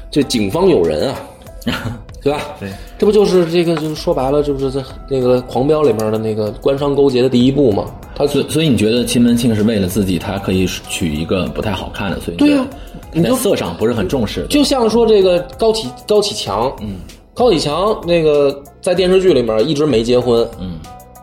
[0.10, 2.40] 这警方有人啊， 对吧？
[2.58, 7.84] 对，这不就是这个就是说白了，这不是在那个《狂飙》里面的那个官商勾结的第一步吗？
[8.16, 12.66] 他所以所以你觉得秦门庆是为了自己，他可以娶一个不太好看的，所以对呀
[13.12, 14.48] 你在色上不是很重视。
[14.50, 16.96] 就像说这个高启高启强，嗯，
[17.34, 20.80] 高启强那个在电视剧里面一直没结婚，嗯，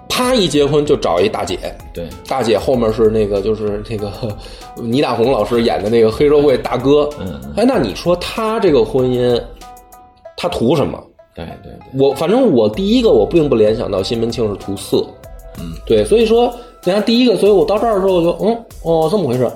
[0.08, 1.58] 啪一结婚就找一大姐，
[1.94, 4.10] 对，大姐后面是那个就是那个
[4.76, 9.40] 倪大红老师演的那个黑社会大哥，嗯，哎，那你说他这个婚姻，
[10.36, 11.00] 他图什么？
[11.32, 15.06] 对对对，我反正我第一个我并不联想到西门庆是图色，
[15.58, 19.48] 嗯，对，所以说你看第一个，所以我到这儿的时候我就嗯哦这么回事。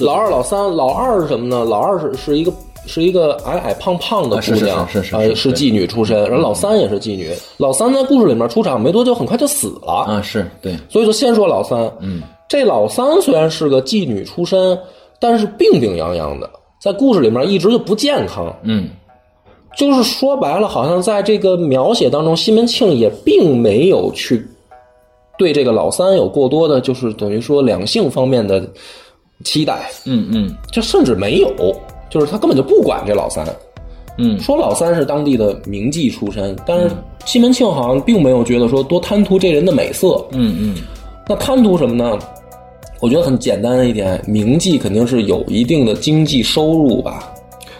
[0.00, 1.64] 老二老三，老二是什么呢？
[1.64, 2.52] 老二是是一个
[2.88, 14.76] 是一个矮矮胖胖的姑娘，呃是是是是是妓女出身，然后老三也是妓女，老三在故事里面出场没多久，很快就死了，啊，是对，所以说先说老三，嗯，这老三虽然是个妓女出身，
[15.20, 16.50] 但是病病殃殃的，
[16.82, 18.88] 在故事里面一直就不健康，嗯。
[19.76, 24.44] 就是说白了，好像在这个描写当中，西门庆也并没有去
[25.36, 28.66] 对这个老三有过多的，就是等于说两性方面的
[29.44, 30.56] 期待，嗯嗯。
[30.72, 31.48] 就甚至没有，
[32.10, 33.46] 就是他根本就不管这老三。
[34.16, 34.38] 嗯。
[34.40, 36.90] 说老三是当地的名妓出身，但是
[37.24, 40.74] 西门庆好像并没有觉得说多贪图这人的美色，嗯嗯。
[41.28, 42.18] 那贪图什么呢？
[43.00, 47.32] 我觉得很简单的一点，名妓肯定是有一定的经济收入吧，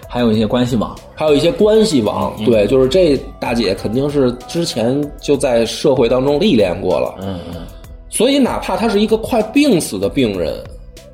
[0.07, 2.33] 还有一些关系网，还有一些关系网。
[2.45, 7.67] 对，就是这大姐肯定是之前就在社会当中历练过了，嗯嗯。
[8.11, 10.55] 所以哪怕她是一个快病死的病人，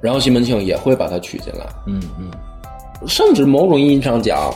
[0.02, 2.30] 然后西门庆也会把她娶进来，嗯嗯
[3.06, 4.52] 甚至某种意义上讲。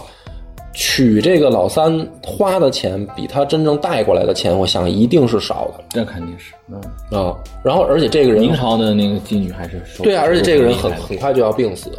[0.80, 6.80] 娶这个老三花的钱比他真正带过来的钱，我想一定是少的这肯定是，嗯，
[7.11, 7.34] 的啊。
[7.64, 11.90] 然后，而且这个人明朝的那个妓女还是收对啊，而且这个人很很快就要病死，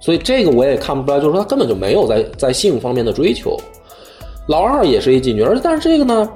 [0.00, 3.54] 所以这个我也看不出来，就是说他根本就没有在在性方面的追求。
[4.46, 6.26] 老二也是一妓女，而但是这个呢，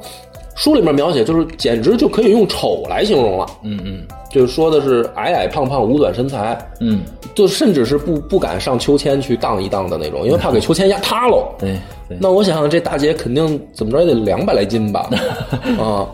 [0.60, 7.00] 书里面描写就是简直就可以用丑来形容了，嗯嗯就是说的是矮矮胖胖、五短身材，嗯，
[7.34, 11.48] 就甚至是不不敢上秋千去荡一荡的那种，因为怕给秋千压塌喽。
[12.20, 15.08] 那我想这大姐肯定怎么着也得两百来斤吧？
[15.80, 16.06] 啊，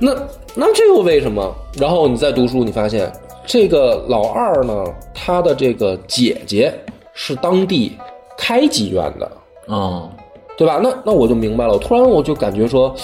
[0.00, 0.12] 那
[0.56, 1.54] 那这又为什么？
[1.78, 3.08] 然后你再读书，你发现
[3.46, 6.74] 这个老二呢，他的这个姐姐
[7.12, 7.96] 是当地
[8.36, 9.30] 开妓院的，
[9.68, 10.10] 哦，
[10.56, 10.80] 对吧？
[10.82, 12.94] 那那我就明白了，我突然我就感觉说，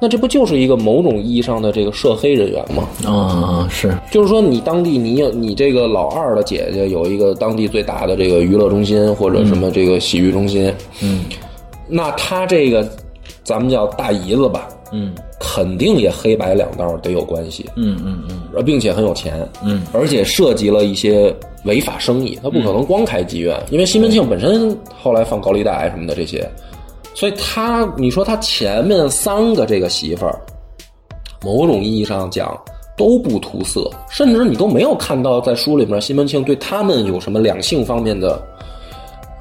[0.00, 2.88] 那这不就是一个某种意义上的这个涉黑人员吗？
[3.06, 10.72] 嗯是，就是说，你当地你有你这个老二的姐姐有一个当地最大的这个娱乐中心或者什么这个洗浴中心，
[11.02, 11.24] 嗯。
[11.86, 12.88] 那他这个
[13.44, 15.12] 咱们叫大姨子吧，嗯。
[15.44, 18.40] 肯定也黑白两道得有关系，嗯嗯嗯。
[18.54, 26.48] 呃并且很有钱，嗯，而且涉及了一些违法生意，他不可能光开妓院，因为西门庆本身后来放高利贷什么的这些，
[27.14, 30.40] 所以他你说他前面三个这个媳妇儿，
[31.42, 32.58] 某种意义上讲
[32.96, 38.42] 都不图色，甚至你都没有看到在书里面西门庆对他们有什么两性方面的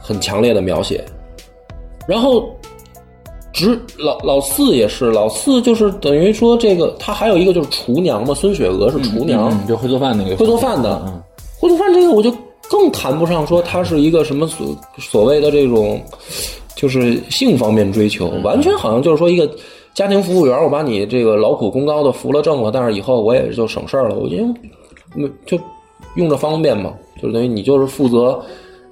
[0.01, 1.03] 很强烈的描写，
[2.07, 2.49] 然后。
[3.53, 11.21] 直老老四也是，老四就是等于说这个，他还有一个就是厨娘嘛，孙雪娥是厨娘，嗯，就会做饭那个，会做饭的，嗯。
[11.59, 12.33] 会做饭这个我就
[12.69, 16.01] 更谈不上说他是一个什么所所谓的这种，
[16.75, 19.49] 就是性方面追求，完全好像就是说一个
[19.93, 24.37] 家庭服务员，我把你这个劳苦功高的扶了正了，但是以后我也就省事儿了，我就
[25.15, 25.59] 嗯就
[26.15, 28.41] 用着方便嘛，就是等于你就是负责，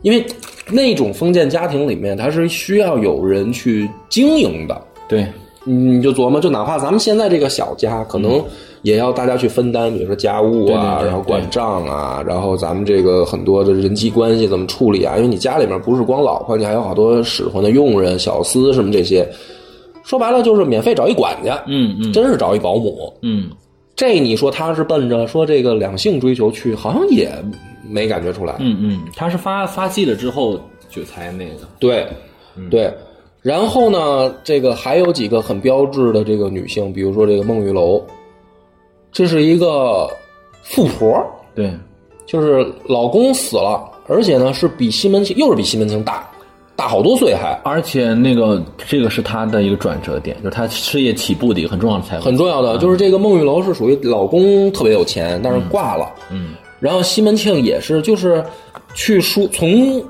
[0.02, 0.26] 因为
[0.70, 4.82] 那种封建家庭里面，它是需要有人去经营的。
[5.08, 5.26] 对，
[5.72, 8.44] 你就琢磨，就哪怕咱们现在这个小家，可能
[8.82, 15.16] 也要大家去分担，比如说家务啊，对对对然后管账啊，然后咱们这个很多的人际关系怎么处理啊？
[15.18, 19.28] 因为你家里面不是光老婆，你还有好多使唤的佣人、小厮什么这些。
[20.04, 23.14] 说白了就是免费找一管家，嗯嗯真是找一保姆。
[23.22, 23.52] 嗯
[23.96, 27.30] 这你说他是奔着说这个两性追求去，好像也
[27.88, 28.56] 没感觉出来。
[28.60, 32.08] 嗯嗯，他是发发迹了之后就才那个，对，
[32.72, 32.92] 对。
[33.42, 38.02] 然后呢，这个还有几个很标志的这个女性，比如说这个孟玉楼，
[39.12, 40.10] 这是一个
[40.62, 41.26] 富婆，
[41.56, 41.72] 对，
[42.26, 46.30] 就是老公死了，而且呢是比西门庆又是比西门庆大，
[46.76, 52.78] 大好多岁还，而且那个这个是她的一个转折点，就是她事业起步的一个很重要的财富，很重要的。
[52.78, 56.56] 就是这个孟玉楼是属于老公特别有钱，但是挂了，嗯。
[56.80, 58.44] 然后西门庆也是，就是
[58.94, 60.04] 去说从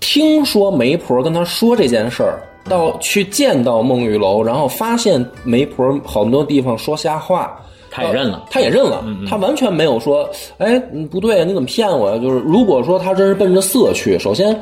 [0.00, 7.58] 听说媒婆跟他说这件事儿，到去见到孟玉楼，然后发现媒婆好多地方说瞎话，
[7.90, 8.44] 他也认了。
[8.50, 10.28] 他也认了，他完全没有说，
[10.58, 12.10] 哎，嗯不对，你怎么骗我？
[12.10, 12.18] 呀？
[12.18, 14.58] 就是如果说他真是奔着色去，首先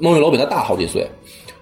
[0.00, 1.06] 孟玉楼比他大好几岁。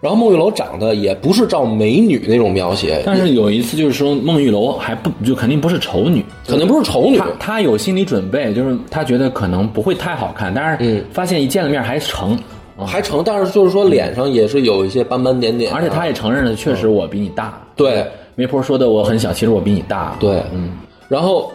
[0.00, 7.18] 然后孟玉楼长得也不是照美女那种描写，但是有一次就是说孟玉楼还不就肯定不是丑女，肯定不是丑女。
[7.40, 11.02] 他，有心理准备，就是他觉得可能不会太好看，但是嗯。
[11.10, 12.38] 发现一见了面还成，
[12.78, 17.62] 还成，但是就是说脸上也是有一些斑斑点点啊，而且他也承认了，确实我比你大。
[17.76, 20.16] 对媒婆说的我很小，其实我比你大。
[20.18, 21.52] 对，嗯，然后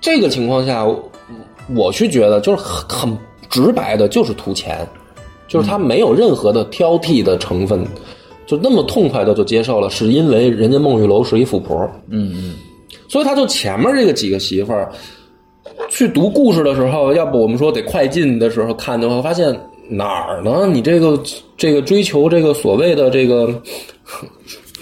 [0.00, 1.02] 这个情况下，我
[1.74, 4.86] 我去觉得就是很很直白的，就是图钱，
[5.48, 7.84] 就是他没有任何的挑剔的成分，
[8.46, 11.76] 就那么痛快的就接受了，是因为人家孟玉楼是一富婆，
[12.08, 12.54] 嗯嗯，
[13.08, 14.92] 所以他就前面这个几个媳妇儿。
[15.88, 19.54] 去读故事的时候，要不我们说得快进的时候看的话，发现
[19.88, 20.66] 哪儿呢？
[20.66, 21.20] 你这个
[21.56, 23.52] 这个追求这个所谓的这个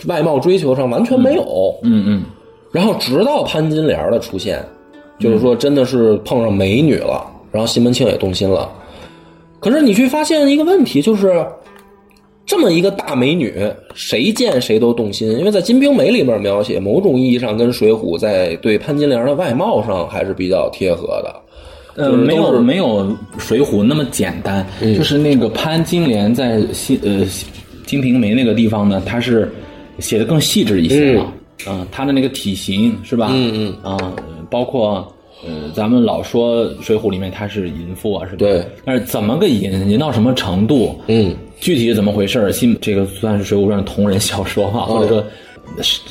[0.06, 1.74] 外貌追求上完全没有。
[1.82, 2.22] 嗯嗯，
[2.70, 4.64] 然后直到潘金莲的出现，
[5.18, 8.70] 就是说真的是碰上美女了，然后西门庆也动心了。
[9.58, 11.44] 可是你去发现一个问题，就是
[12.46, 13.52] 这么一个大美女，
[13.94, 21.34] 谁见谁都动心，因为在《金瓶梅》里面描写，某种意义上跟《水浒》在对潘金莲的外貌上还是比较贴合的。
[22.00, 23.04] 呃，没有没有
[23.38, 27.24] 《水浒》那么简单，就是那个潘金莲在西呃
[27.86, 29.52] 《金瓶梅》那个地方呢，它是
[29.98, 31.32] 写的更细致一些了。
[31.66, 33.28] 啊、她的那个体型是吧？
[33.32, 33.52] 嗯
[33.84, 33.92] 嗯。
[33.92, 34.12] 啊、
[34.48, 35.06] 包括
[35.46, 38.38] 呃，咱们老说《水浒》里面她是淫妇啊，是吧？
[38.38, 38.64] 对。
[38.84, 40.98] 但是怎么个淫，淫到什么程度？
[41.08, 42.50] 嗯，具体是怎么回事儿？
[42.50, 45.24] 新这个算是《水浒传》同人小说哈，或者说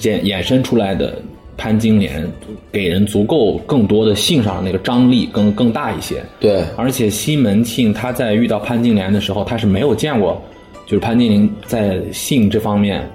[0.01, 1.19] 衍衍生出来的
[1.59, 2.25] 潘金莲，
[2.71, 6.23] 给人足够更多的性上的那个张力更更大一些。
[6.39, 10.41] 对，而且西门庆他在遇到潘金莲的时候，他是没有见过，
[10.85, 13.05] 就是潘金莲在性这方面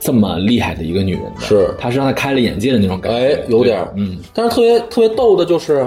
[0.00, 1.68] 这么厉害的一个女人的，是。
[1.78, 3.18] 他是让他开了眼界的那种感觉。
[3.18, 3.92] 哎，有点儿。
[3.94, 5.86] 嗯，但是特别特别逗的就是，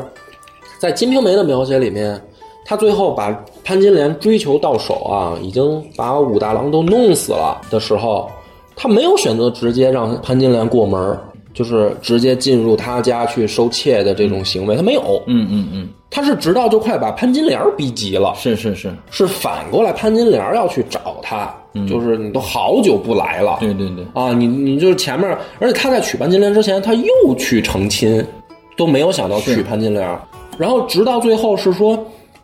[0.79, 2.21] 在《金瓶梅》的描写里面，
[2.65, 3.31] 他最后把
[3.63, 8.29] 潘金莲追求到手啊，已经把武大郎都弄死了的时候，
[8.75, 11.19] 他没有选择直接让潘金莲过门儿，
[11.55, 15.23] 就是直接进入他家去收妾的这种行为，他没有。
[15.25, 21.51] 嗯嗯嗯，他是直到就快把潘金莲逼急了，是是是，是反过来潘金莲要去找他，
[21.87, 28.23] 就是你都好久不来了，对对对，啊，你你就是前面，而且他在娶潘金莲之前，他又去成亲，
[28.75, 30.07] 都没有想到娶潘金莲，
[30.57, 31.97] 然后直到最后是说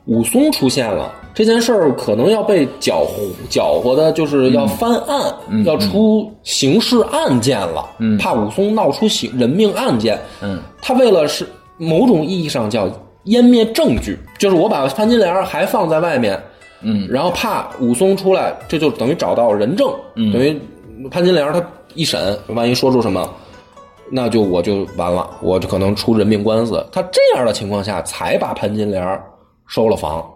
[0.06, 5.34] 武松出现了，这件事儿可能要被搅和搅和的，就是要翻案，
[5.66, 12.88] 要出刑事案件了，嗯，怕武松闹出刑人命案件，嗯，他为了是某种意义上叫
[13.26, 16.42] 湮灭证据，就是我把潘金莲还放在外面。
[16.84, 20.60] 嗯，然后怕武松出来，这就等于找到人证，嗯等于
[21.12, 21.64] 潘金莲他
[21.94, 23.30] 一审，万一说出什么，
[24.10, 26.84] 那就我就完了，我就可能出人命官司。
[26.92, 29.22] 他这样的情况下，才把潘金莲
[29.68, 30.28] 收了房。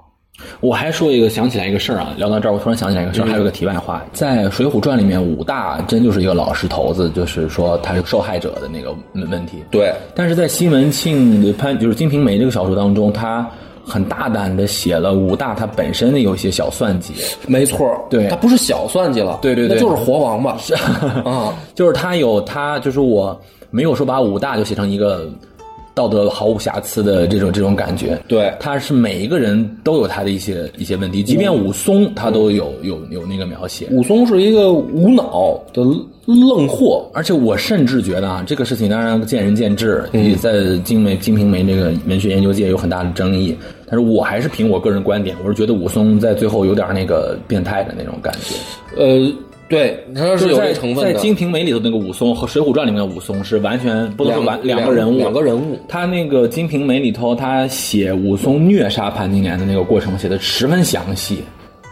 [0.59, 9.63] 我还说一个，想起来一个事儿啊，聊到这儿，我突然想起来一个事儿，还有个题外话，在《水浒传》里面，武大真就是一个老实头子，就是说他是受害者的那个问问题。
[9.71, 13.47] 对，但是在西门庆的潘就是《金瓶梅》这个小说当中，他
[13.85, 17.13] 很大胆的写了武大他本身的有一些小算计，
[17.47, 18.27] 没错，对。
[18.27, 20.57] 他不是小算计了，对对对那就是活王八。
[21.23, 25.29] 啊， 就是他有他就是我没有说把武大就写成一个
[25.95, 28.53] 道德毫无瑕疵的这种这种感觉，对。
[28.59, 35.81] 他是每一个人都有他的一些一些问题，即便武松他都有有有那个描写，武松是一个无脑的
[36.25, 43.55] 愣货，而且我甚至觉得啊，这个事情当然见仁见智，也在金梅《金瓶梅》这个文学研究界有很大的争议。
[43.87, 48.55] 但是我还是凭我个人观点，我是觉得武松在最后有点那个变态的那种感觉。
[48.97, 49.31] 呃，
[49.67, 51.13] 对，他是有在这成分的。
[51.13, 55.77] 在《金瓶梅》里头那个武松和《水浒传》里面的武松是完全不能说完两个人物，两个人物。
[55.87, 61.43] 他那个《金瓶梅》里头，他写武松虐杀潘金莲的那个过程写的十分详细。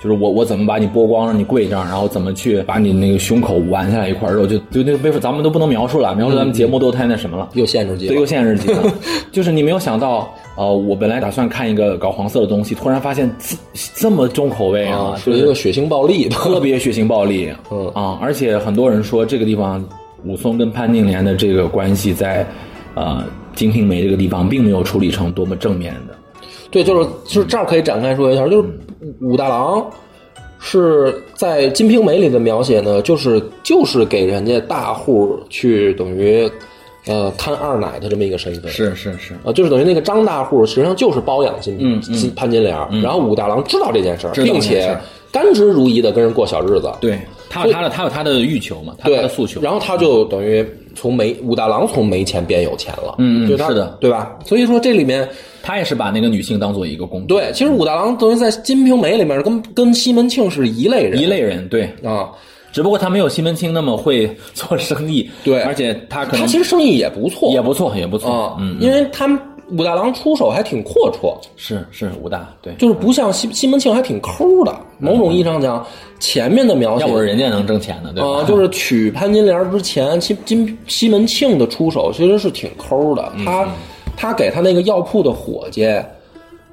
[0.03, 7.47] 就是我我怎么把你剥光让你跪这儿，然后怎么去把你那个胸口剜下来一块肉，就就那个背负咱们都不能描述了，描述咱们节目都太那什么了。
[7.53, 8.83] 又限制级又限制级了。
[9.31, 13.55] 就是你没有想到，呃，我本来打算看一个搞黄色的东西，突然发现这
[13.95, 16.29] 这么重口味啊，是一个血腥暴力。
[16.29, 17.87] 特别血腥暴力， 嗯。
[17.95, 19.83] 啊，而且很多人说这个地方
[20.25, 22.47] 武松跟潘金莲的这个关系在，
[22.95, 23.23] 呃，
[23.57, 26.15] 《金瓶梅》这个地方并没有处理成多么正面的，
[26.69, 28.69] 对，就是就是这儿可以展开说一下，就是
[29.21, 29.85] 武大郎
[30.59, 36.49] 是在《金瓶梅》里的描写呢，就是就是给人家大户去等于
[37.05, 38.71] 呃看二奶的这么一个身份。
[38.71, 44.97] 是是是，啊，就是等于那个张大户实际上就是包养金嗯金潘金莲儿，然后武大郎知道这件事儿，并且
[45.31, 46.91] 甘之如饴的跟人过小日子。
[47.01, 53.95] 对他有他的他有他的欲求嘛，他有他的诉求，然后他就等于从没武大郎从没钱变有钱了，嗯是的。
[53.99, 54.35] 对吧？
[54.45, 55.27] 所以说这里面
[55.61, 62.29] 他也是把那个女性当做一个工具，对，其实武大郎等于在《金瓶梅》里面跟跟西门庆是一类人，一类人，对，啊，
[62.73, 74.75] 只不过他没有西门庆那么会做生意，对而且他可能他其实生意也不错，也不错，也不错啊，嗯，因为他们武大郎出手还挺阔绰，是是武大，对，就是不像西西门庆还挺抠的。
[74.97, 75.85] 某种意义上讲，
[76.19, 78.39] 前面的描写要不是人家能挣钱的，对吧？
[78.39, 83.31] 啊， 就是娶潘金莲之前，西金西门庆的出手其实是挺抠的。
[83.37, 83.67] 嗯他
[84.15, 85.85] 他给他那个药铺的伙计，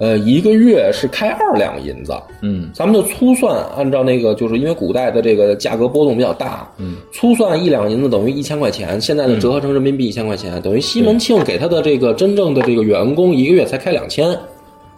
[0.01, 2.13] 呃，一个月是开二两银子。
[2.43, 14.37] 嗯，咱们就粗算，按照那个，就是因为古代的这个价格波动比较大，嗯，粗算一两银子等于一千块钱，现在的折合成人民币一千块钱，等于西门庆给他的这个真正的这个员工一个月才开两千，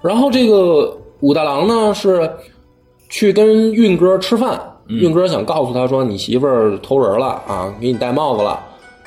[0.00, 2.30] 然后这个武大郎呢是。
[3.14, 8.59] 去跟运哥吃饭，运哥想告诉他说你媳妇儿偷人了啊，给你戴帽子了。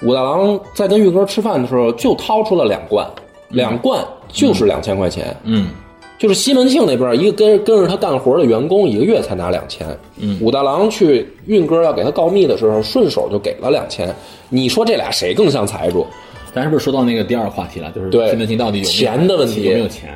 [0.04, 3.04] 武大郎在跟运哥吃饭的时候就掏出了两罐，
[3.50, 5.36] 两罐就是两千块钱。
[5.44, 5.70] 嗯
[6.18, 9.86] 就是西门庆那边一个跟跟着他干活的员工，一个月才拿两千。
[10.18, 14.14] 嗯，武大郎去运哥要给他告密的时候，顺手就给了两千。
[14.50, 16.06] 你说这俩谁更像财主？
[16.54, 17.92] 咱是不是说到那个第二个话题了？
[17.92, 20.14] 就是对西门庆到底有没有钱的问题有没有钱？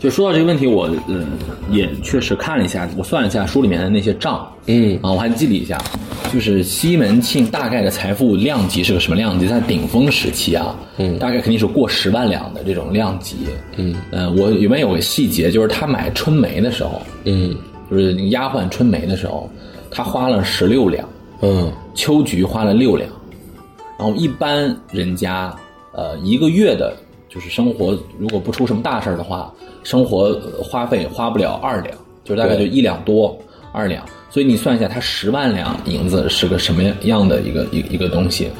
[0.00, 1.26] 就说到这个问题，我嗯
[1.70, 5.78] 也确实看了一下，我算了一下书里面的那些账，嗯啊，我还记了一下，
[6.32, 9.46] 就是西门庆大概的财富量级是个什么量级？
[9.46, 13.36] 在顶峰时期啊，嗯，大概肯定是过十万两的这种量级，
[13.76, 17.54] 嗯，呃，我里面有个细节，就是他买春梅的时候，嗯。
[17.90, 19.50] 就是那个丫鬟春梅的时候，
[19.90, 21.08] 他花了十六两，
[21.42, 21.72] 嗯。
[21.92, 23.10] 秋菊花了六两，
[23.98, 25.52] 然后一般人家
[25.92, 26.94] 呃一个月的，
[27.32, 29.54] 就是生活如果不出什么大事儿的话，
[29.84, 33.38] 生活呃花费花不了二两，就大概就一两多
[33.72, 38.50] 二两，所以你算一下，他十万两银子是个什么样的一个一个一个东西？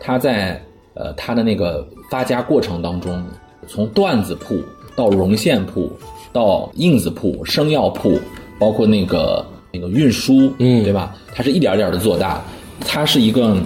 [0.00, 0.60] 他在
[0.94, 3.22] 呃他的那个发家过程当中，
[3.68, 4.58] 从缎子铺
[4.96, 5.92] 到绒线铺
[6.32, 8.18] 到印子铺、生药铺，
[8.58, 11.14] 包括那个那个运输，嗯对吧？
[11.34, 12.42] 它是一点点的做大，
[12.80, 13.56] 它是一个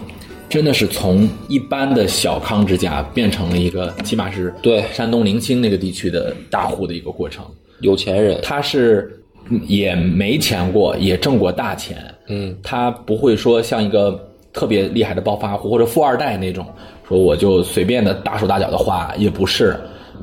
[0.48, 7.44] 真的是从一般的小康之家变成了一个起码是对山东临清那个地区的大户的一个过程。
[7.80, 14.18] 有钱人，他是嗯也没钱过，也挣过大钱，嗯，他不会说像一个
[14.52, 16.66] 特别厉害的暴发户或者富二代那种，
[17.06, 19.76] 说我就随便的大手大脚的花，也不是。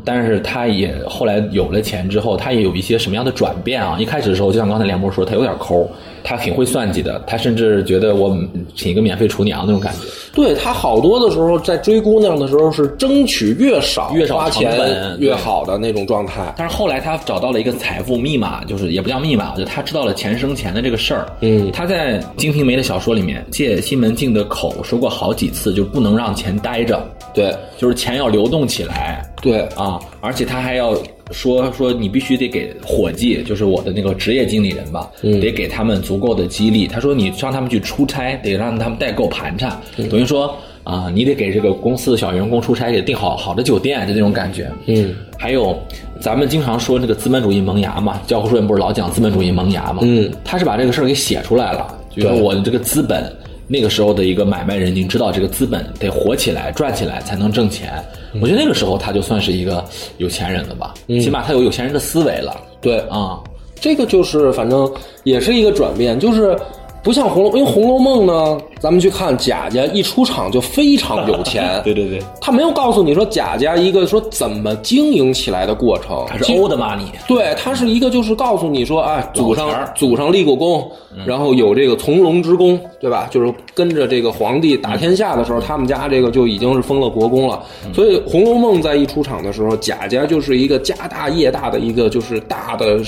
[0.04, 3.98] 但是他也后来有了钱之后，他也有一些什么样的转变啊？
[4.00, 5.90] 一开始的时候，就像刚才梁博说，他有点抠，
[6.24, 8.38] 他挺会算计的，他甚至觉得我
[8.76, 10.00] 请一个免费厨娘那种感觉。
[10.34, 16.54] 对他好多的时候在追姑娘的时候是争取越少越少花钱越好的那种状态。
[16.58, 21.26] 但是后来他找到了一个财富密码，就是也不叫密码，就他知道了钱生钱的这个事儿。
[21.42, 27.02] 嗯他在《金瓶梅》的小说里面借西门庆的口说过好几次，就不能让钱待着，
[27.36, 30.00] 对就是钱要流动起来对，啊！
[30.22, 30.98] 而且他还要
[31.32, 36.88] 说说你必须得给伙计，就是我的那个职业经理人吧，得给他们足够的激励。
[36.88, 39.80] 他说你让他们去出差，得让他们带够盘缠，
[40.10, 40.56] 等于说。
[40.86, 44.72] 啊，你得给这个公司的小员工出差，给订好好的酒店，就那种感觉。
[44.86, 45.76] 嗯，还有
[46.20, 50.04] 咱们经常说这个资本主义萌芽嘛，教科书里不是老讲资本主义萌芽嘛？
[50.04, 53.36] 嗯，他是把这个事儿给写出来了，就是我的这个资本，
[53.68, 58.04] 那个时候的一个买卖人已经知道这个资本得火起来、赚起来才能挣钱。
[58.42, 59.84] 我觉得那个时候他就算是一个
[60.18, 63.40] 有钱人了吧，起码他有有钱人的思维了对，啊。
[63.78, 64.92] 这个就是反正
[65.26, 66.58] 也是一个转变，就是
[67.06, 80.90] 不像红楼，因为《红楼梦》呢，咱们去看贾家一出场就非常有钱， 对对对，他没有告诉你说贾家一个说怎么经营起来的过程，他是欧的 money，对，他是一个就是告诉你说，哎，祖上儿祖上立过功，
[81.28, 83.28] 然后有这个从龙之功，对吧？
[83.30, 87.62] 就是跟着这个皇帝打天下的时候，他们家这个就已经是封了国公了。
[87.94, 93.00] 所以《红楼梦》在一出场的时候，贾家就是一个家大业大的一个就是大的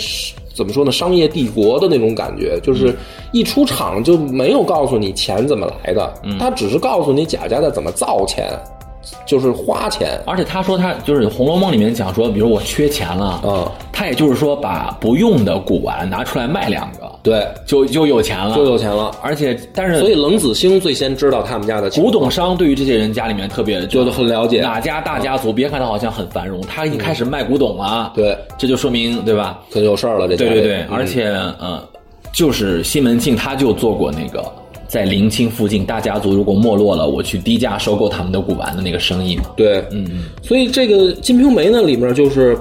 [0.58, 2.97] 怎么说呢，商业帝国的那种感觉，就是
[3.32, 8.49] 一出场就没有告诉你钱怎么来的，他只是告诉你贾家的怎么造钱，
[9.26, 10.20] 就是花钱。
[10.26, 19.11] 而且他说他就是《红楼梦》里面讲说，比如我缺钱了，嗯，他也就是说把不用的古玩拿出来卖两个，对，就就有钱了，就有钱了。
[19.21, 24.61] 而且，但是所以冷子兴最先知道他们家的古董商对于这些人家里面特别就是很了解。
[24.61, 29.59] 哪家大家族，别看他好像很繁荣，他一开始卖古董啊，对，这就说明对吧？
[29.69, 30.88] 可有事儿了，这家对对对，嗯。
[30.89, 31.28] 而且
[31.61, 31.82] 嗯，
[32.32, 34.41] 就是西门庆他就做过那个
[34.88, 39.43] 在临清附近大家族如果没落了，我去低价收购他们的古玩的那个生意嘛。
[39.57, 42.57] 对，嗯嗯，所以这个《金瓶梅》呢里面就是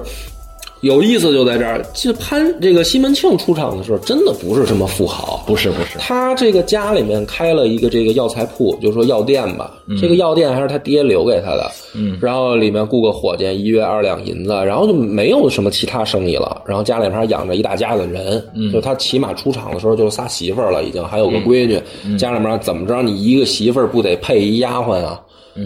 [0.81, 9.97] 有意思，就在这儿，这潘这个西门庆出场的时候，真的不是什么富豪，不是不是，他这个家里面开了一个这个药材铺，就说药店吧，嗯。
[9.99, 21.81] 这个药店还是他爹留给他的，嗯，然后里面雇个伙计，一月二两银子，然后就没有什么其他生意了，然后家里面还养着一大家子人，嗯，就他起码出场的时候就是仨媳妇儿了，已经还有个闺女，
[22.17, 25.19] 家里面怎么着，你一个媳妇儿不得配一丫鬟啊？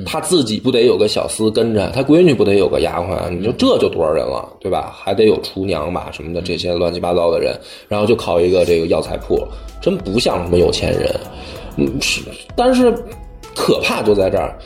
[0.05, 3.29] 他自己不得有个小厮跟着，他闺女不得有个丫鬟啊？
[3.29, 4.95] 你说这就多少人了，对吧？
[4.97, 9.39] 还得有厨娘吧什么的这些乱七八糟的人，然后就靠一个这个药材铺，
[9.81, 11.19] 真不像什么有钱人。
[11.77, 12.21] 嗯，是，
[12.55, 12.93] 但是
[13.55, 14.57] 可怕就在这儿，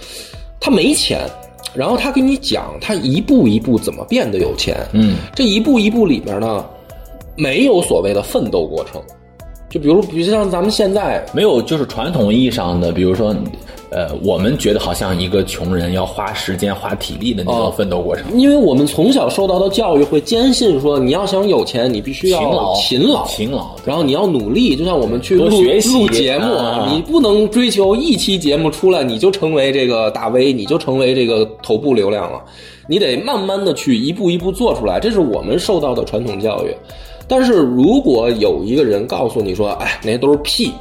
[0.59, 1.21] 他没钱，
[1.73, 4.77] 然后他跟你讲他一步一步怎么变得有钱。
[4.93, 6.65] 嗯，这一步一步里面呢，
[7.35, 9.01] 没有所谓的奋斗过程。
[9.75, 13.35] 就比如，比如像咱们现在，没有就是传统意义上的，比如说，
[13.89, 18.23] 呃，我们觉得好像一个穷人要花时间、花体力的那种奋斗过程。
[18.39, 24.77] 因为我们从小受到的教育会坚信说，你要想有钱，你必须要勤劳勤劳，勤劳然后你要努力。
[24.77, 32.41] 就像我们去录学习录节目，啊你不能追求一期节目出来你就成为这个大 V，你就成为这个头部流量了。
[32.87, 36.73] 你得慢慢的去一步一步做出来，这是我们受到的传统教育。
[37.27, 40.71] 但是如果有一个人告诉你说，哎，那些都是屁。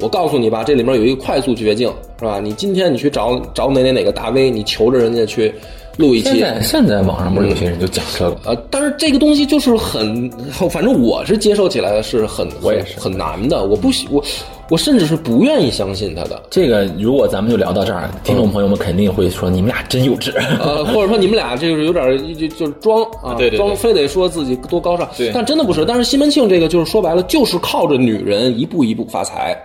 [0.00, 2.38] 我告诉你吧，这里面有一个快速绝境，是吧？
[2.38, 5.52] 你今天你去找找哪哪哪个大 V，你求着人家去
[5.98, 10.30] 录一期，现在现在网上不是有些人就讲这个，呃，但是这个东西就是很，
[10.70, 13.64] 反正我是接受起来的是很，我也是很难的。
[13.64, 14.22] 我不喜我，
[14.70, 16.40] 我甚至是不愿意相信他的。
[16.48, 20.32] 这个如果咱们就聊到这儿，听众朋友们肯定会说你们俩真幼稚。
[20.60, 25.84] 呃， 或者说你们俩就是有点就就是装啊，对对对装非得说自己多高尚，对但真的不是。
[25.84, 29.56] 但是西门庆这个就是说白了，就是靠着女人一步一步发财。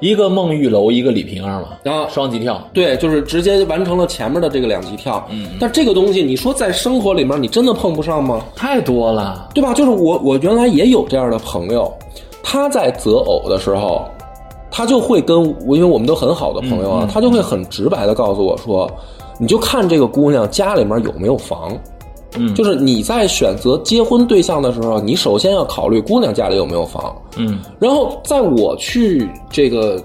[0.00, 2.60] 一个孟玉楼，一个李瓶儿嘛，啊双级跳。
[2.72, 5.24] 对，就是直接完成了前面的这个两级跳。
[5.30, 8.42] 嗯，但这个东西，你说在生活里面，你真的碰不上吗？
[8.56, 9.72] 太多了，对吧？
[9.74, 11.92] 就是我，我原来也有这样的朋友，
[12.42, 14.06] 他在择偶的时候，
[14.70, 18.90] 他就会跟我，因为我们都很好的朋友啊，他就会很直白的告诉我说，
[19.38, 21.76] 你就看这个姑娘家里面有没有房。
[22.36, 27.14] 嗯就是你在选择结婚对象的时候，你首先要考虑姑娘家里有没有房。
[27.36, 30.02] 嗯，然后在我去这个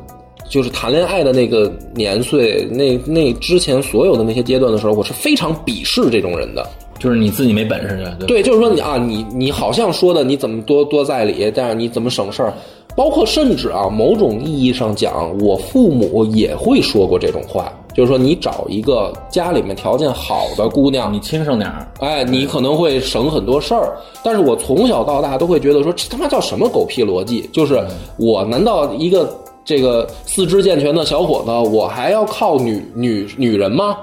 [0.50, 6.66] 就是谈恋爱的那个年岁，那那之前所有的那些阶段的时候，我是非常鄙视这种人的。
[6.98, 12.54] 就是你自己没本事对，就是说你啊，你你好像说的你怎么多多在理，但是你怎么省事儿？
[12.96, 21.88] 包括甚至啊，某种意义上讲，我父母也会说过这种话，就是说你找一个家里面条件好的姑娘，你轻省点儿。
[22.02, 27.50] 哎，你可能会省很多事儿，但是我从小到大都会觉得说，这他妈叫什么狗屁逻辑？
[27.54, 27.82] 就是
[28.18, 29.34] 我难道一个
[29.64, 33.98] 这个四肢健全的小伙子，我还要靠女女女人吗？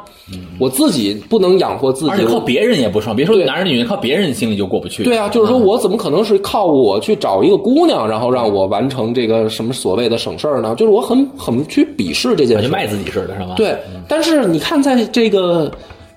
[0.58, 5.02] 我自己不能养活自己，而且靠别人也不爽，别说对男人女人，靠别人心里就过不去。
[5.02, 10.74] 对啊，就是说我怎么可能是靠我去找一个姑娘，然后让我完成这个什么所谓的省事儿呢？
[10.76, 13.76] 就是我很很去鄙视这件事，就卖自己似的，是吧？，对，
[14.06, 15.68] 但是你看，在这个《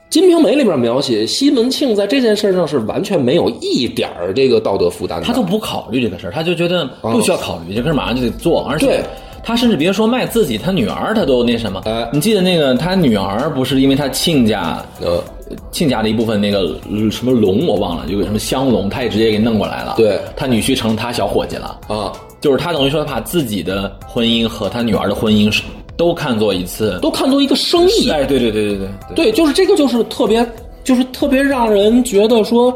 [0.10, 5.26] 金瓶梅》里边描写西门庆在这件事上是完全没有一点儿这个道德负担的。
[5.26, 9.00] 他都不考虑这个事儿，他就觉得不需要考虑，这个事儿马上就得做，而且对。
[9.46, 11.84] 他甚至别说卖自己，他女儿他都那什么。
[11.86, 15.24] 哎你记得那个他女儿不是因为他亲家，呃，
[15.72, 19.94] 亲家的一部分那个呃什么龙我忘了，有个什么香龙，他也直接给弄过来了。
[19.98, 25.62] 对他女婿成他小伙计了，啊，就是他等于说把自己的婚姻和他女儿的婚姻是
[25.96, 26.98] 都看作一次。
[27.00, 28.10] 都看作一个生意。
[28.10, 29.26] 哎，对对对对对对。
[29.26, 30.44] 对，就是这个，就是特别，
[30.84, 32.74] 就是特别让人觉得说，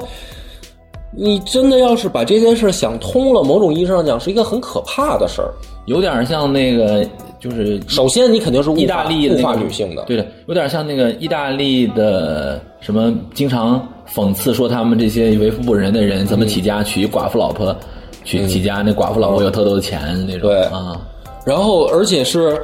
[1.11, 5.51] 你真的要是把这件事想通了，某种意义上讲是一个很可怕的事儿。
[5.89, 7.03] 有点像那个，
[7.39, 17.75] 就是首先，你肯定是意大利的物化那个女性的，对的，有点像那个意大利的什么，经常讽刺说他们这些为富不仁的人怎么起家娶寡妇老婆，
[18.23, 21.01] 娶起家那寡妇老婆有特多的钱那种，对啊，
[21.43, 22.61] 然后而且是，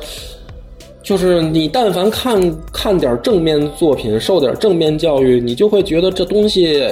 [1.01, 2.39] 就是你但凡看
[2.71, 6.83] 看点正面作品，受点正面教育，你就会觉得这东西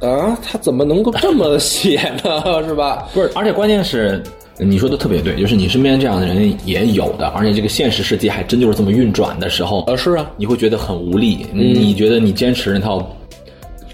[0.00, 2.64] 啊，他怎么能够这么写呢？
[2.66, 3.06] 是吧？
[3.12, 4.22] 不是，而且关键是。
[4.58, 11.46] 你说的特别对，就是你身边这样的人也有的，而且这个现实世界还真就是这么运转的时候，呃，是啊，你会觉得很无力。
[11.52, 13.06] 你觉得你坚持那套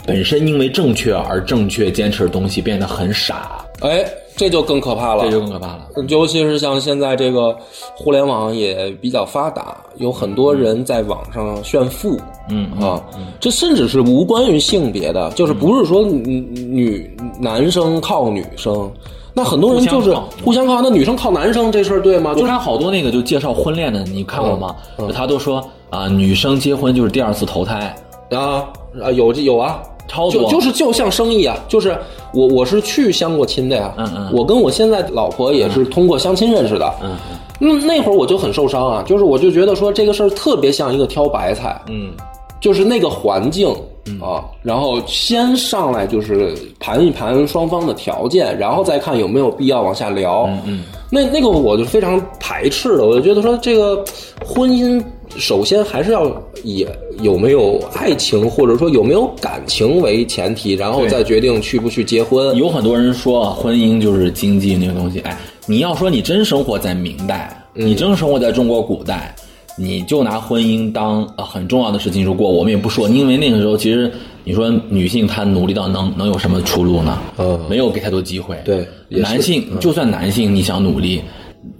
[0.06, 4.04] 本身因为正确而正确坚持的东西变得很傻，哎，
[4.36, 5.88] 这就更可怕了，这就更可怕了。
[6.08, 7.56] 尤其是像现在这个
[7.96, 13.02] 互联网也比较发达，有很多人在网上炫富，嗯啊，
[13.40, 18.90] 这甚至是无关于性别的，就是不是说女女男生靠女生，
[19.34, 20.14] 那很多人就是
[20.44, 22.34] 互相靠那女生靠男生这事儿对吗？
[22.34, 24.74] 就看好多那个就介绍婚恋的，你看过吗？
[24.98, 27.94] 就他都说啊，女生结婚就是第二次投胎，
[28.30, 28.64] 啊
[29.02, 29.82] 啊有这有啊。
[30.08, 30.42] 超多。
[30.42, 31.96] 就就是就像生意啊，就是
[32.34, 34.30] 我我是去相过亲的呀，嗯嗯。
[34.34, 37.16] 我跟我现在老婆也是通过相亲认识的，嗯。
[37.60, 42.12] 嗯，那会儿我就很受伤啊，就是我就觉得说这个事儿特别像一个挑白菜，嗯，
[42.60, 43.74] 就是那个环境
[44.20, 50.44] 啊，然后先上来就是盘一盘双方的条件，然后再看有没有必要往下聊。
[50.48, 54.04] 嗯嗯，那那个我就非常排斥的，我就觉得说这个
[54.44, 55.02] 婚姻
[55.36, 56.30] 首先还是要
[56.64, 56.86] 以
[57.20, 62.54] 有没有爱情或者说有没有感情为前提，然后再决定去不去结婚。
[62.56, 65.20] 有很多人说啊，婚姻就是经济那个东西。
[65.20, 69.34] 哎，你要说你真生活在明代，你真生活在中国古代，
[69.82, 74.10] 你就拿婚姻当呃很重要的事情，如果我们也不说，因为那个时候其实
[74.44, 77.18] 你说女性她努力到能能有什么出路呢？
[77.38, 78.56] 嗯没有给太多机会。
[78.64, 81.20] 对男性就算男性你想努力，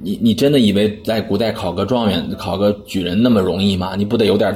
[0.02, 3.94] 你你真的以为在古代考个状元、考个举人那么容易吗？
[3.96, 4.52] 你不得有点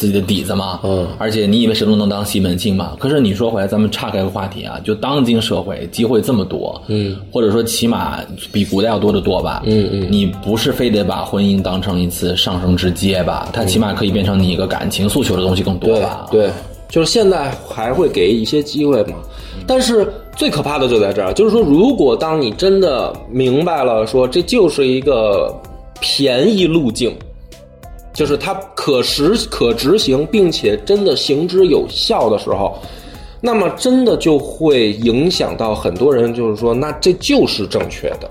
[0.00, 0.80] 自己的底子嘛？
[0.82, 2.96] 嗯而且你以为谁都能当西门庆嘛？
[2.98, 8.18] 可是你说回来，咱们岔开个话题啊，就当今社会机会这么多，嗯，或者说起码
[8.50, 13.50] 比古代要多得多吧，嗯嗯，你不是非得把婚姻当成一次上升之阶吧？
[13.52, 16.26] 它起码可以变成你一个感情诉求的东西更多对吧？
[16.30, 16.50] 对，
[16.88, 19.16] 就是现在还会给一些机会嘛。
[19.66, 25.54] 但是最可怕的就在这儿，就是说，如果当你真的明白了，说这就是一个
[26.00, 27.14] 便宜路径，
[28.12, 32.76] 就是它可实可执行，并且真的行之有效的时候，
[33.40, 38.28] 那么真的就会影响到很多人，就是说，那这就是正确的，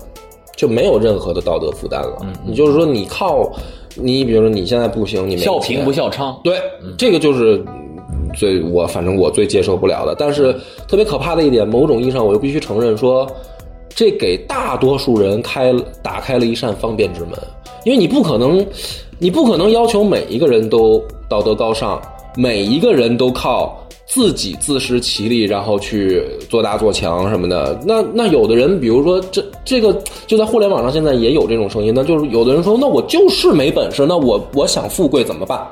[0.56, 2.18] 就没有任何的道德负担了。
[2.46, 3.50] 你就是说，你靠
[3.94, 6.60] 你，比如说你现在不行，你没笑钱贫不笑娼，对，
[6.96, 7.64] 这个就是
[8.34, 10.14] 最我反正我最接受不了的。
[10.16, 10.54] 但是
[10.86, 13.26] 特别可怕的一点，某种意义上我又必须承认说，
[13.88, 17.32] 这给大多数人开打开了一扇方便之门，
[17.84, 18.64] 因为你不可能，
[19.20, 22.00] 你不可能要求每一个人都道德高尚，
[22.36, 23.76] 每一个人都靠。
[24.12, 27.78] 自己自食其力，然后去做大做强什么的。
[27.86, 29.96] 那那有的人，比如说这这个，
[30.26, 35.64] 就在互联网上现在也有这种声音，那就是有的人说，那我就是没本事，那我我想富贵怎么办？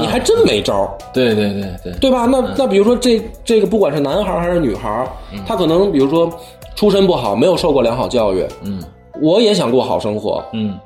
[0.00, 0.90] 你还真没招儿。
[1.12, 2.24] 对对对对，对吧？
[2.24, 5.06] 那那比如说这这个不管是男孩儿还是女孩儿，
[5.46, 6.32] 他可能比如说
[6.74, 8.82] 出身不好，没有受过良好教育，嗯
[9.20, 10.78] 我也想过好生活，嗯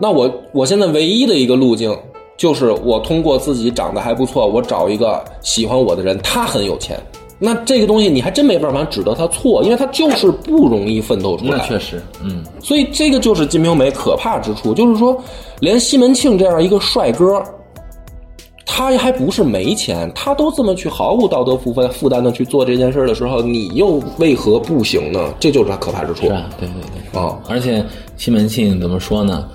[0.00, 1.96] 那我我现在唯一的一个路径
[2.36, 6.98] 就是我通过自己长得还不错，我找一个喜欢我的人，他很有钱。
[7.40, 11.52] 那这个东西你还真没办法指责他错，因为他就是不容易奋斗出来。
[11.52, 15.16] 那确实，嗯所以这个就是《金瓶梅》可怕之处，就是说，
[15.60, 17.40] 连西门庆这样一个帅哥，
[18.66, 25.32] 他还不是没钱，他都这么去毫无道德负担负担的去做这件事儿的时候，你又为何不行呢？
[25.38, 27.20] 这就是他可怕之处是啊，对对对。
[27.20, 27.38] 哦！
[27.48, 27.84] 而且
[28.16, 29.48] 西门庆怎么说呢？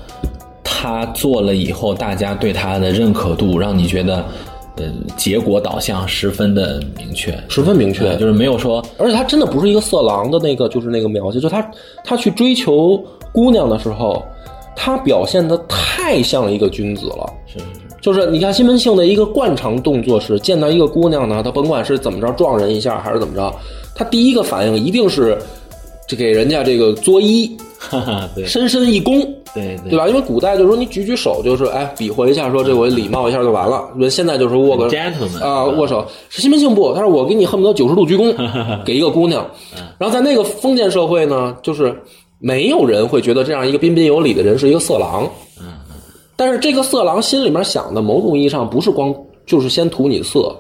[0.84, 4.18] 他做了以后，大家对他的认可度，让你觉得，
[4.76, 4.84] 呃，
[5.16, 11.66] 结果导向十分的明确，十分明确，就是没有说，而且他真的不是一个色狼的那个，就是那个描写，就他
[12.04, 14.22] 他去追求姑娘的时候，
[14.76, 17.32] 他表现的太像一个君子了。
[17.48, 17.72] 是是是，
[18.02, 23.56] 就是你看西门庆的一个惯常动作是见到一个姑娘呢，他甭管是怎么着撞人一下还是怎么着，
[23.96, 25.38] 他第一个反应一定是
[26.10, 28.46] 这给人家这个作揖，哈哈，对。
[28.46, 30.08] 深深一躬，对对吧？
[30.08, 33.88] 因为古代就是说你举举手就是哎比划一下，说这我礼貌一下就完了。
[34.10, 36.06] 现在就是握个 Gentleman 啊握手。
[36.30, 38.34] 是西门庆不，他说我给你恨不得九十度鞠躬，
[38.84, 39.45] 给一个姑娘。
[39.97, 41.95] 然后在那个封建社会呢，就是
[42.39, 45.30] 没有人会觉得这样一个彬彬有礼的人是一个色狼。
[46.36, 49.14] 但是这个色狼心里面想的，某种意义上不是光
[49.45, 50.54] 就是先图你色，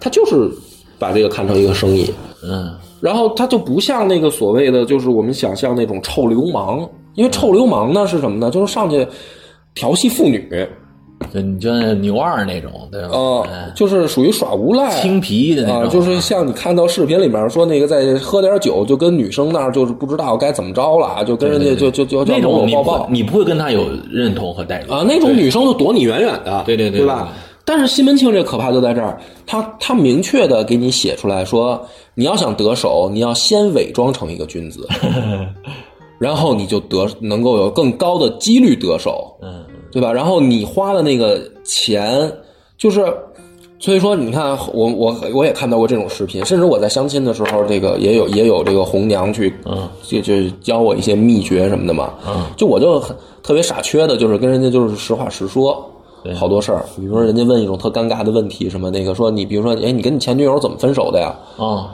[0.00, 0.50] 他就是
[0.98, 2.10] 把这个看成一个生意。
[2.42, 8.50] 嗯，然后他就不像那个所谓的，就是我们想象那种臭流氓，因为臭流氓呢是什么呢？
[8.50, 9.06] 就是上去
[9.74, 10.66] 调戏妇女，
[11.32, 13.08] 就你就像牛二那种，对吧？
[13.12, 14.90] 呃哎，就是属于耍无赖。
[15.00, 27.28] 青皮的那啊，种，就是像你看到视频里面说那个在喝点酒，就跟女生那儿就是不知道该怎么着了，就跟人家就就就就那搂种抱抱你不会跟他有认同和代入啊，那种女生就躲你远远的，对对对对吧？
[27.64, 31.80] 但是西门庆这可怕就在这儿，他他明确的给你写出来说，
[32.14, 34.84] 你要想得手，你要先伪装成一个君子，
[36.22, 40.12] 然后你就得能够有更高的几率得手，嗯，对吧？
[40.12, 42.32] 然后你花的那个钱，
[42.78, 43.04] 就是，
[43.80, 55.84] 所以说你看，我我我也看到过这种视频，甚至我在相亲的时候，这个也有也有这个红娘去，嗯，就就教我一些秘诀什么的嘛，嗯，就我就很特别傻缺的，就是跟人家就是实话实说。
[56.24, 61.34] 对好多事儿，比如说人家问一种特尴尬的问题，什么那个说你，比如说，哎，你跟你前女友怎么分手的呀？
[61.56, 61.90] 哦，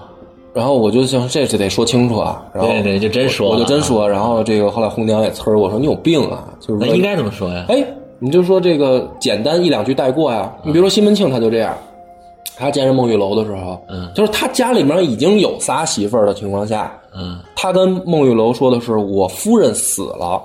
[0.55, 2.45] 然后我就想，这这得说清楚啊。
[2.53, 4.09] 然后对对就真说我就真说。
[4.09, 7.67] 然后这个后来红娘也呲儿我说你有病啊，就是说那应该怎么说呀？
[7.69, 7.85] 哎，
[8.19, 10.53] 你就说这个简单一两句带过呀。
[10.65, 11.77] 你比如说西门庆他就这样，
[12.57, 20.43] 他见着孟玉楼的时候，嗯，就是他家里面已经有仨媳妇儿的情况下，嗯，他跟孟玉楼说的是我夫人死了。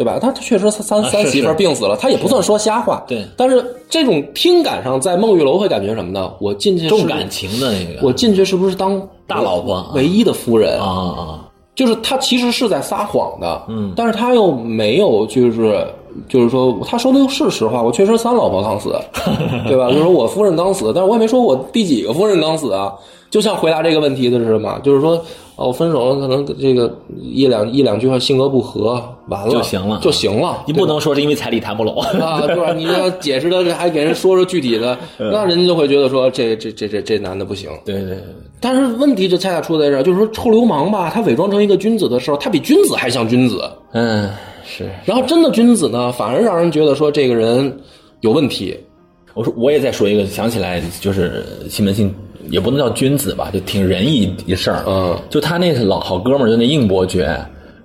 [0.00, 0.18] 对吧？
[0.18, 3.04] 他他确实三三是媳妇儿病死了，他也不算说瞎话。
[3.06, 6.32] 对但是这种听感上，在孟玉楼会感觉什么呢？
[6.40, 15.86] 我进去是重感情的那个，我进去是不是当大老婆啊唯一的夫人啊啊，就是他其实是在撒谎的，嗯但是他又没有就是
[16.28, 18.98] 就是说他说的又是实话，我确实三老婆刚死，
[19.68, 19.88] 对吧？
[19.90, 22.94] 就是说我夫人刚死，但是我也没说我第几个夫人刚死啊。
[23.30, 24.80] 就像回答这个问题的是什么？
[24.82, 25.24] 就是说，
[25.54, 30.64] 哦，分手了，可能这个一两一两句话性格不合，完了就行了就行了。
[30.66, 31.94] 你不能说是因为彩礼谈不拢。
[32.00, 32.72] 啊， 对吧？
[32.72, 37.70] 你要解释的还给人说说具体的， 那人家就会觉得说这这这这这男的不行。
[37.84, 38.18] 对对对，
[38.58, 43.62] 但是问题就恰恰出在这儿，就是说臭流氓吧，他伪装成一个君子的时候，他比君子还像君子。
[43.92, 44.28] 嗯，
[44.64, 44.90] 是。
[45.04, 47.80] 然后真的君子呢，反而让人觉得说这个人
[48.22, 48.76] 有问题。
[49.34, 52.12] 我说我也再说一个，想起来就是西门庆，
[52.50, 54.82] 也不能叫君子吧，就挺仁义一事儿。
[54.86, 57.34] 嗯，就他那老好哥们儿，就那应伯爵，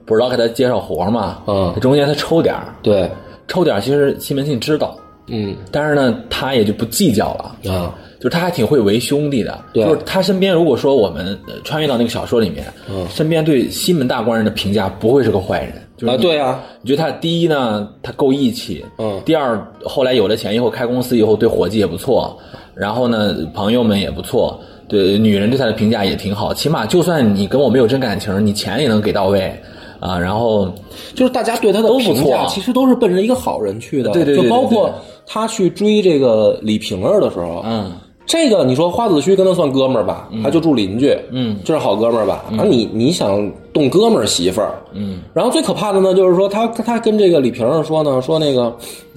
[0.06, 1.40] 不是老给他介绍活嘛？
[1.48, 3.10] 嗯中间他抽点儿，对，
[3.48, 4.98] 抽点儿，其实西门庆知道，
[5.28, 7.72] 嗯但是呢，他也就不计较了。
[7.72, 19.22] 啊，就是他还挺会为兄弟的，对就是他身边如果说我们呃穿越到那个小说里面，嗯身边对西门大官人的评价不会是个坏人，就是啊，对啊，你觉得他第一呢，他够义气，嗯。
[19.26, 22.38] 第二后来有了钱以后开公司以后对伙计也不错，
[22.74, 29.58] 然后呢朋友们也不错，对女人对他的评价也挺好，起码就算你跟我没有真感情，你钱也能给到位
[30.02, 30.70] 啊，然后
[31.14, 32.48] 就是大家对他的评价，错。
[32.50, 34.12] 其实都是奔着一个好人去的。
[34.12, 34.50] 对对对对。
[34.50, 34.94] 就包括
[35.26, 37.92] 他去追这个李瓶儿的时候，嗯
[38.26, 42.44] 这个你说花子虚跟他算哥们儿吧，他就住邻居，嗯，这是好哥们儿吧？
[42.58, 48.64] 啊，你你想动哥们儿媳妇儿，嗯，然后最可怕的呢，就是说他他跟这个李萍儿说呢，说那个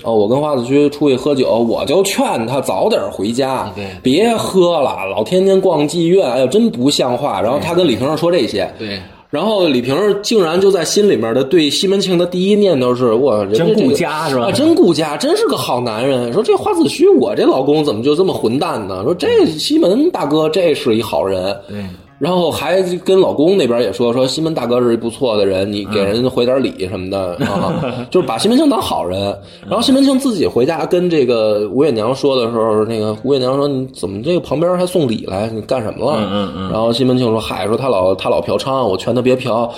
[0.02, 3.86] 哦，我跟花子虚出去喝酒，我就劝他早点回家，对。
[4.02, 7.40] 别喝了，老天天逛妓院，哎呦，真不像话。
[7.40, 9.00] 然后他跟李萍儿说这些，对，
[9.30, 16.32] 然后李瓶儿竟然就在心里面的对西门庆的第一念头是：哇真顾家是吧啊，真顾家，真是个好男人。
[16.32, 19.02] 说这花子虚，我这老公怎么就这么混蛋呢？
[19.04, 21.54] 说这西门大哥，这是一好人。
[21.68, 21.84] 对，
[22.18, 29.20] 然后还跟老公那边也说说西门大哥是一不错的人，你给人回点礼什么的、啊，就是把西门庆当好人。
[29.66, 35.48] 然后西门庆自己回家跟这个吴月娘说的时候，那个吴月娘说你怎么这个旁边还送礼来？
[35.48, 36.18] 你干什么了？
[36.20, 39.70] 嗯嗯嗯然后西门庆说嗨，说他老他老嫖娼，我劝他别嫖。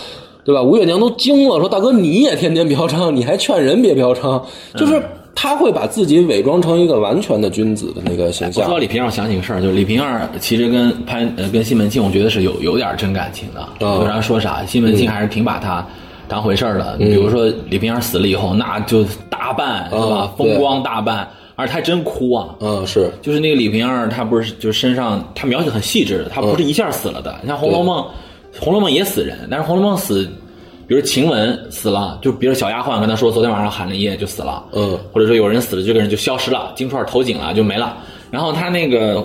[0.42, 0.62] 对吧？
[0.62, 4.40] 吴月娘都惊了，说：“大哥，你也天天嫖娼，你还劝人别嫖娼？
[4.74, 5.00] 就是
[5.34, 13.66] 他会把自己伪装成一个完全的君子的那个形说象到李瓶儿，我想起个事儿，就是李瓶儿其实跟潘呃跟西门庆，我觉得是有有点真感情的。
[13.80, 15.86] 嗯有啥说啥，西门庆还是挺把他
[16.28, 16.96] 当回事儿的。
[16.98, 22.54] 比如说李瓶儿死了以后，那就大办是吧风光大办，而且他还真哭啊。
[22.60, 27.34] 嗯，是就是那个李瓶儿，他不是就是身上，他描写很细致，他不是一下死了的。
[27.40, 28.04] 你像《红楼梦》，
[28.62, 30.28] 《红楼梦》也死人，但是《红楼梦》死，
[30.90, 37.96] 比如晴雯死了，就比如小丫鬟跟他说昨天晚上喊了一夜就死了，嗯，或者说有人死了，这个人就消失了，金钏投井了就没了。
[38.28, 39.24] 然后他那个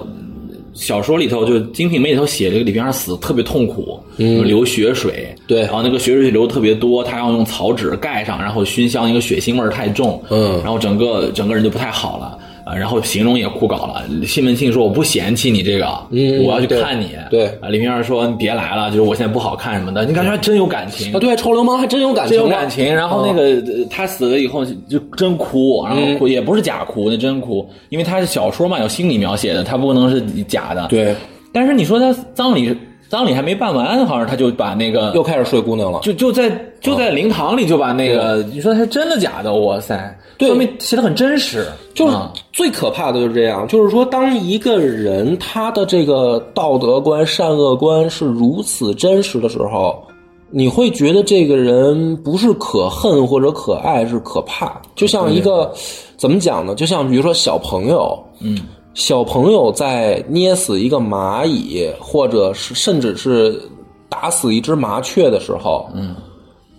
[0.74, 12.38] 小说里头，就《金瓶梅》里头写这个李瓶儿死特别痛苦，嗯，流血水，对然后那个血水流特别多，他要用草纸盖上，然后熏香，一个血腥味儿太重，嗯然后整个整个人就不太好了。
[12.66, 14.04] 啊，然后形容也枯槁了。
[14.26, 22.94] 西门庆说：“我不嫌弃你这个，嗯我要去看你。”对啊，李瓶儿说：“你别来了，就是我现在不好看什么的。”你感觉还真有感情啊，，对，臭流氓还真有感情真，有感情。
[22.94, 31.16] 然后那个、呃他死了以后就真哭，然后哭、也不是假哭，那真哭，因为他是小说嘛，有心理描写的，他不能是假的。，对，
[31.54, 32.76] 但是你说他葬礼
[33.16, 36.02] 葬礼还没办完，好像他就把那个又开始睡姑娘了。
[36.02, 36.52] 就就在
[36.82, 39.54] 就在灵堂里就把那个，你说他是真的假的？
[39.54, 50.04] 哇塞，对说明写的很真实，就是啊最可怕的就是这样，就是说，当一个人他的这个道德观、善恶观是如此真实的时候，
[50.50, 54.82] 你会觉得这个人不是可恨或者可爱，是可怕。
[54.94, 55.74] 就像一个
[56.18, 56.76] 怎么讲呢？
[56.76, 58.60] 就像比如说小朋友，嗯，
[58.96, 63.62] 小朋友在捏死一个蚂蚁，或者是甚至是
[64.10, 66.16] 打死一只麻雀的时候，嗯，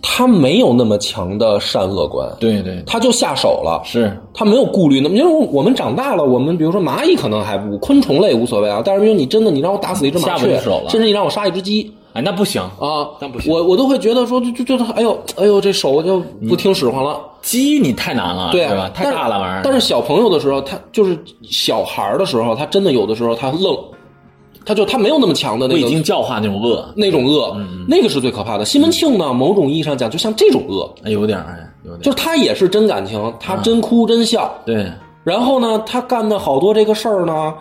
[0.01, 3.79] 他没有那么强的善恶观，对对他就下手了。
[3.85, 8.81] 是，他没有顾虑那么，因为我们长大了，我们比如说蚂蚁可能还不，昆虫类无所谓啊。
[8.83, 10.59] 但是比如你真的你让我打死一只麻雀
[10.89, 17.19] 甚至你让我杀一只鸡哎，那不行，啊那不，行我我都会觉得说，就就就哎呦哎呦，这手就不听使唤了。
[17.41, 18.89] 鸡你太难了，对对吧？
[18.93, 19.61] 太大了玩意儿。
[19.63, 23.77] 但是小朋友的时候，他就是小孩儿的时候，他真的有的时候他愣，
[24.65, 27.55] 他就他没有那么强的那未个经教化那种恶，那种恶，
[27.87, 28.65] 那个是最可怕的。
[28.65, 31.37] 西门庆呢，某种意义上讲，就像这种恶，哎有点
[31.85, 31.99] 有点儿。
[32.01, 34.53] 就是他也是真感情，他真哭真笑。
[34.65, 34.91] 对，
[35.23, 37.53] 然后呢，他干的好多这个事儿呢，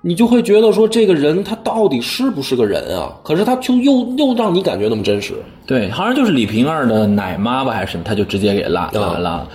[0.00, 3.12] 你就会觉得说，这个人他到底是不是个人啊？
[3.24, 5.34] 可是他就又又让你感觉那么真实。
[5.66, 9.48] 对，好像就是李瓶儿的奶妈吧，还是什么，他就直接给拉拉拉了。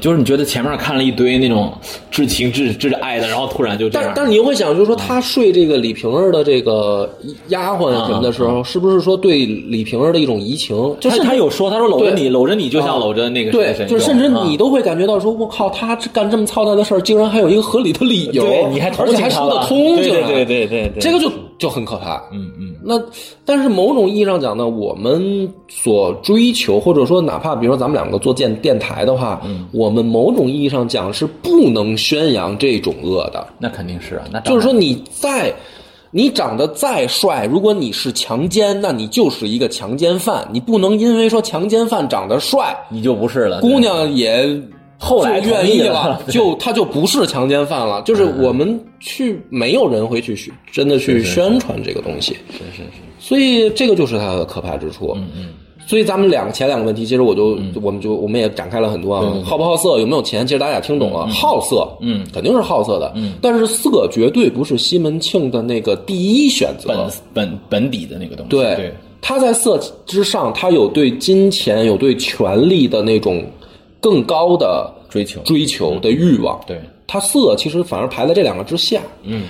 [0.00, 1.72] 就是你觉得前面看了一堆那种
[2.10, 4.12] 至情至至爱的，然后突然就这样。
[4.14, 7.08] 但但是你又会想，就是说他睡这个李瓶儿的这个
[7.48, 10.76] 丫鬟什么的时候，是不是说对李瓶儿的一种移情？
[11.00, 21.00] 就他是他有说，他说搂着你，搂着你就像搂着那个谁就是甚至啊你都会感觉到说，我靠，他干这么操蛋的事儿，竟然还有一个合理的理由，对你还同而且还说得通，对对对对对。
[21.00, 21.30] 这个就
[21.62, 22.20] 就很可怕。
[22.32, 23.00] 嗯嗯那
[23.44, 33.46] 但是某种意义上讲呢，我们所追求，或者说哪怕比如说咱们两个做电电台的话，嗯我们某种意义上讲是不能宣扬这种恶的。
[33.60, 35.54] 那肯定是啊，那就是说你再
[36.10, 40.46] 你长得再帅，如果你是强奸，那你就是一个强奸犯。
[40.52, 44.60] 你不能因为说强奸犯长得帅，你就不是了，姑娘也
[45.02, 46.08] 后来就愿意了。
[46.08, 48.00] 了，就他就不是强奸犯了。
[48.06, 50.36] 就是我们去，没有人会去
[50.70, 55.12] 真的去宣传这个东西，是是是，所以这个就是他的可怕之处。
[55.16, 55.48] 嗯嗯。
[55.84, 73.44] 所以咱们两个前两个问题，其实我就、我们就我们也展开了很多啊，好不好色，有没有钱，其实大家也听懂了，好色，嗯，肯定是好色的，嗯，但是色绝对不是西门庆的那个第一选择，本本本底的那个东西，对，他在色之上，他有对金钱、有对权力的那种
[74.02, 75.98] 更高的追求追求。
[76.00, 76.60] 的欲望。
[76.66, 79.00] 对，他色其实反而排在这两个之下。
[79.22, 79.44] 嗯，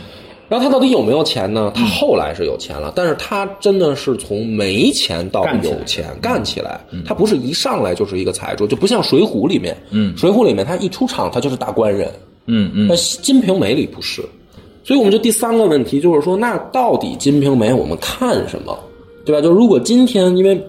[0.49, 1.73] 然后他到底有没有钱呢？
[1.75, 6.79] 他后来是有钱了，但是他真的是从没钱到有钱干起来。
[7.07, 12.13] 他不是一上来就是一个财主，就不像《水浒》里面，嗯，《水浒》里面他一出场他就是大官人，
[12.47, 12.87] 嗯嗯。
[12.87, 14.23] 那《金瓶梅》里不是，
[14.85, 18.79] 所以我们就第三个问题就是说，那到底《金瓶梅》我们看什么，
[19.25, 19.41] 对吧？
[19.41, 20.61] 就如果今天，因为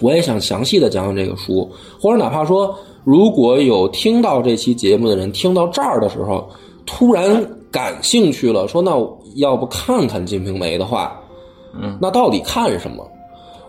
[0.00, 6.48] 我也想详细的讲讲这个书，或者哪怕说，如果有听到这期节目的人听到这儿的时候，
[6.86, 8.92] 突然感兴趣了，说那
[9.36, 11.20] 要不看看《金瓶梅》的话，
[11.74, 13.06] 嗯，那到底看什么？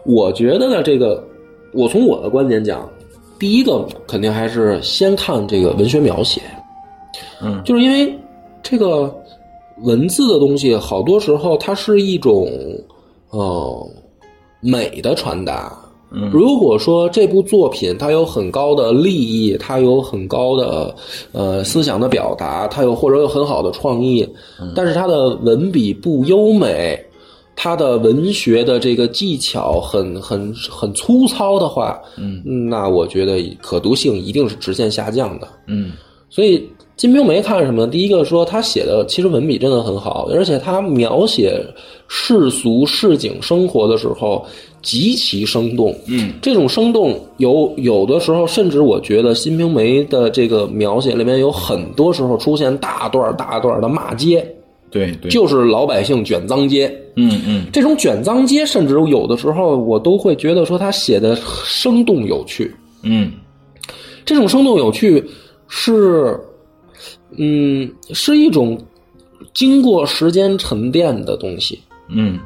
[0.05, 1.21] 我觉得呢，这个
[1.73, 2.87] 我从我的观点讲，
[3.37, 6.41] 第一个肯定还是先看这个文学描写，
[7.41, 8.17] 嗯，就是因为
[8.63, 9.13] 这个
[9.83, 12.47] 文字的东西，好多时候它是一种
[13.31, 13.87] 呃
[14.61, 15.77] 美的传达。
[16.15, 20.95] 嗯如果说这部作品它有很高的立意，它有很高的
[21.33, 24.27] 呃思想的表达，它有或者有很好的创意，
[24.73, 26.97] 但是它的文笔不优美，
[27.55, 35.47] 它的文学的这个技巧很很很粗糙的话，嗯，那我觉得可读性一定是直线下降的。
[35.67, 35.91] 嗯
[36.27, 36.57] 所以
[36.97, 37.87] 《金瓶梅》看什么呢？
[37.87, 41.63] 第一个说他写的其实文笔真的很好，而且他描写
[42.09, 44.43] 世俗市井生活的时候
[44.85, 45.93] 极其生动。
[46.07, 54.47] 嗯，这种生动有有的时候，甚至我觉得《金瓶梅》的这个描写里面有很多时候出现大段大段的骂街，
[54.91, 56.87] 对对，就是老百姓卷脏街。
[57.15, 62.71] 嗯嗯这种卷脏街，甚至有的时候我都会觉得说他写的生动有趣。
[63.01, 63.31] 嗯
[64.23, 65.23] 这种生动有趣
[65.67, 66.39] 是，
[67.37, 68.77] 嗯，是一种
[69.53, 71.79] 经过时间沉淀的东西。
[72.07, 72.37] 嗯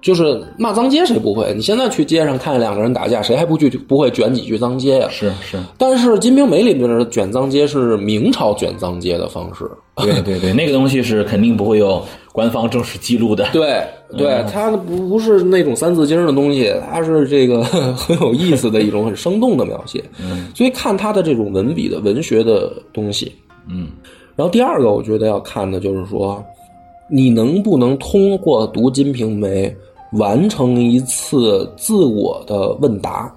[0.00, 1.52] 就是骂脏街谁不会？
[1.54, 9.68] 你现在去街上看两个人打架，谁还不去不会卷几句脏街呀、是是，但是《金瓶梅》里面的卷脏街是明朝卷脏街的方式。
[9.96, 12.00] 对对对，那个东西是肯定不会有
[12.32, 13.48] 官方正式记录的。
[13.52, 13.82] 对
[14.16, 17.64] 对，它不不是那种三字经的东西，它是这个
[17.98, 20.04] 很有意思的一种很生动的描写。
[20.22, 23.32] 嗯， 所以看它的这种文笔的文学的东西。
[23.68, 23.88] 嗯
[24.36, 26.40] 然后第二个，我觉得要看的就是说，
[27.10, 29.68] 你能不能通过读《金瓶梅》
[30.12, 33.32] 完成一次自我的问答。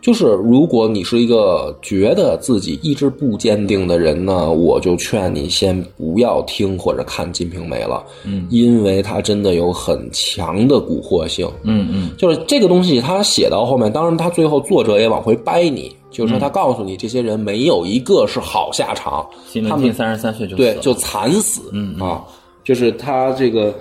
[0.00, 11.50] 就是如果你是一个觉得自己意志不坚定的人呢，我就劝你先不要听或者看《金瓶梅》了，嗯，因为它真的有很强的蛊惑性。
[11.62, 12.10] 嗯嗯。
[12.18, 21.98] 就是这个东西，他写到后面，当然他最后作者也往回掰你，就是说他告诉你，这些人没有一个是好下场，西门庆三十三岁就，对就惨死，嗯。
[21.98, 22.22] 啊，
[22.62, 23.74] 就是他这个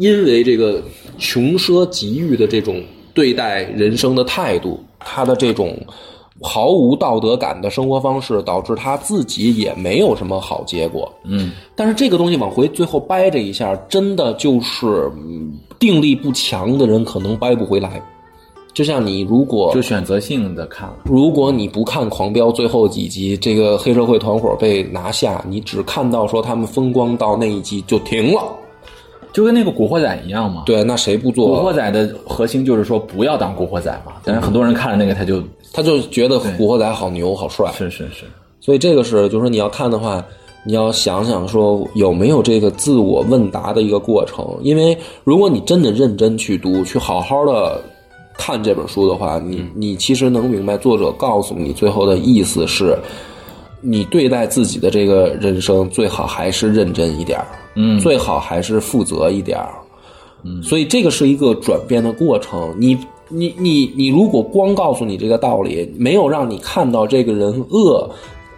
[0.00, 0.82] 因为这个
[1.18, 2.82] 穷奢极欲的这种
[3.12, 5.78] 对待人生的态度，他的这种
[6.40, 11.12] 毫无道德感的生活方式，导致他自己也没有什么好结果。
[11.22, 14.86] 嗯但是这个东西往回最后掰这一下，真的就是
[15.16, 18.02] 嗯定力不强的人可能掰不回来。
[18.72, 20.96] 就像你如果就选择性的看了。
[21.04, 28.40] 如果你不看《狂飙》最后几集，这个黑社会团伙被拿下，你只看到说他们风光到那一集就停了。
[29.32, 30.62] 就跟那个《古惑仔》一样嘛。
[30.66, 31.72] 对，那谁不做古惑做？
[31.72, 37.70] 仔的核心就是说不要当古惑仔嘛，但是很多人看了那个他就他就觉得古惑仔好牛好帅。
[37.72, 38.24] 是是是，
[38.60, 40.24] 所以这个是，就是说你要看的话，
[40.64, 44.44] 你要想想说有没有这个自我问答的一个过程。
[44.62, 47.80] 因为如果你真的认真去读，去好好的
[48.34, 52.98] 看这本书的话，你你其实能明白作者告诉你最后的意思是，
[53.80, 57.98] 你对待自己的这个人生，最好还是认真一点儿嗯。
[58.00, 59.74] 最好还是负责一点儿。
[60.42, 62.74] 嗯，所以这个是一个转变的过程。
[62.78, 62.96] 你
[63.28, 68.10] 你你你如果光告诉你这个道理，没有让你看到这个人恶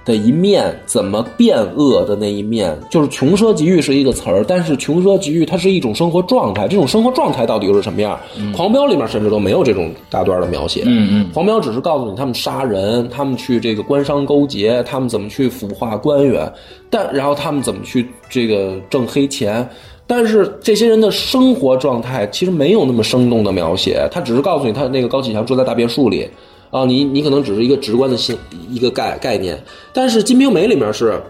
[0.04, 8.18] 的一面，怎么变恶的那一面，就是穷奢极欲是一个词儿，但是穷奢极欲它是一种生活状态，这种生活状态到底又是什么样？
[8.54, 10.82] 狂飙里面甚至都没有这种大段的描写。
[10.86, 16.52] 嗯嗯，狂飙只是告诉你他们杀人，他们去这个官商勾结，他们怎么去腐化官员，
[16.90, 19.68] 但然后他们怎么去这个挣黑钱。
[20.04, 26.28] 但是这些人的生活状态其实没有那么生动的描写，他只是告诉你他那个高启强住在大别墅里
[26.72, 28.36] 啊，你你可能只是一个直观的信
[28.70, 29.62] 一个概概念。
[29.92, 31.22] 但是《金瓶梅》里面是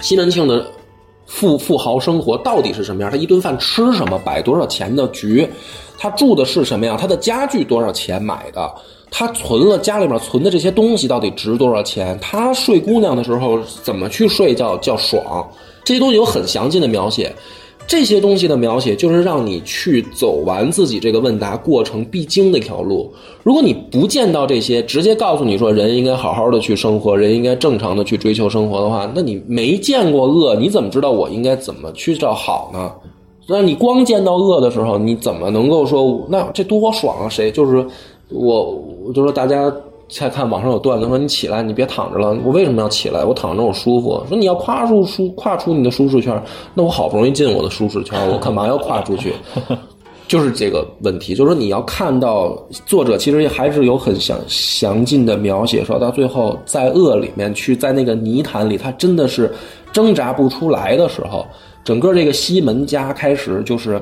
[0.00, 0.64] 西门庆的
[1.26, 3.10] 富富豪生活到底是什么样？
[3.10, 4.16] 他一顿饭吃什么？
[4.24, 5.46] 摆多少钱的局？
[5.98, 6.96] 他住的是什么样？
[6.96, 8.72] 他的家具多少钱买的？
[9.10, 12.16] 他存了家里面存的这些东西到底值多少钱？
[12.22, 15.44] 他睡姑娘的时候怎么去睡觉叫爽？
[15.82, 17.34] 这些东西有很详尽的描写。
[17.90, 23.12] 这些东西的描写，就是让你去走完自己这个问答过程必经的一条路。
[23.42, 32.92] 如果你不见到这些，直接告诉你说人应该好好的去生活，人应该正常的去追求生活的话，那你没见过恶，你怎么知道我应该怎么去找好呢？
[33.48, 37.28] 那你光见到恶的时候，你怎么能够说那这多爽啊？
[37.28, 37.84] 谁就是
[38.28, 38.70] 我，
[39.04, 39.68] 我就说大家
[40.10, 42.36] 再看网上有段子说你起来，你别躺着了。
[42.44, 43.24] 我为什么要起来？
[43.24, 44.22] 我躺着我舒服。
[44.28, 46.42] 说你要跨出舒跨出你的舒适圈，
[46.74, 49.32] 那我好不容易进我的舒适圈，我干嘛要跨出去？
[50.28, 52.56] 就是这个问题，就是说你要看到
[52.86, 59.52] 作者其实还是有很详详尽的描写，说到最后在恶里面去，在那个泥潭里，他真的是
[59.92, 61.44] 挣扎不出来的时候，
[61.82, 64.00] 整个这个西门家开始就是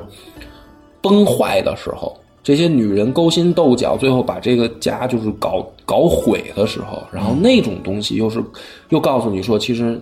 [1.01, 8.43] 崩坏的时候，这些女人勾心斗角，最后把这个家就是搞搞毁的时候，然后那种东西又是
[8.89, 10.01] 又告诉你说，其实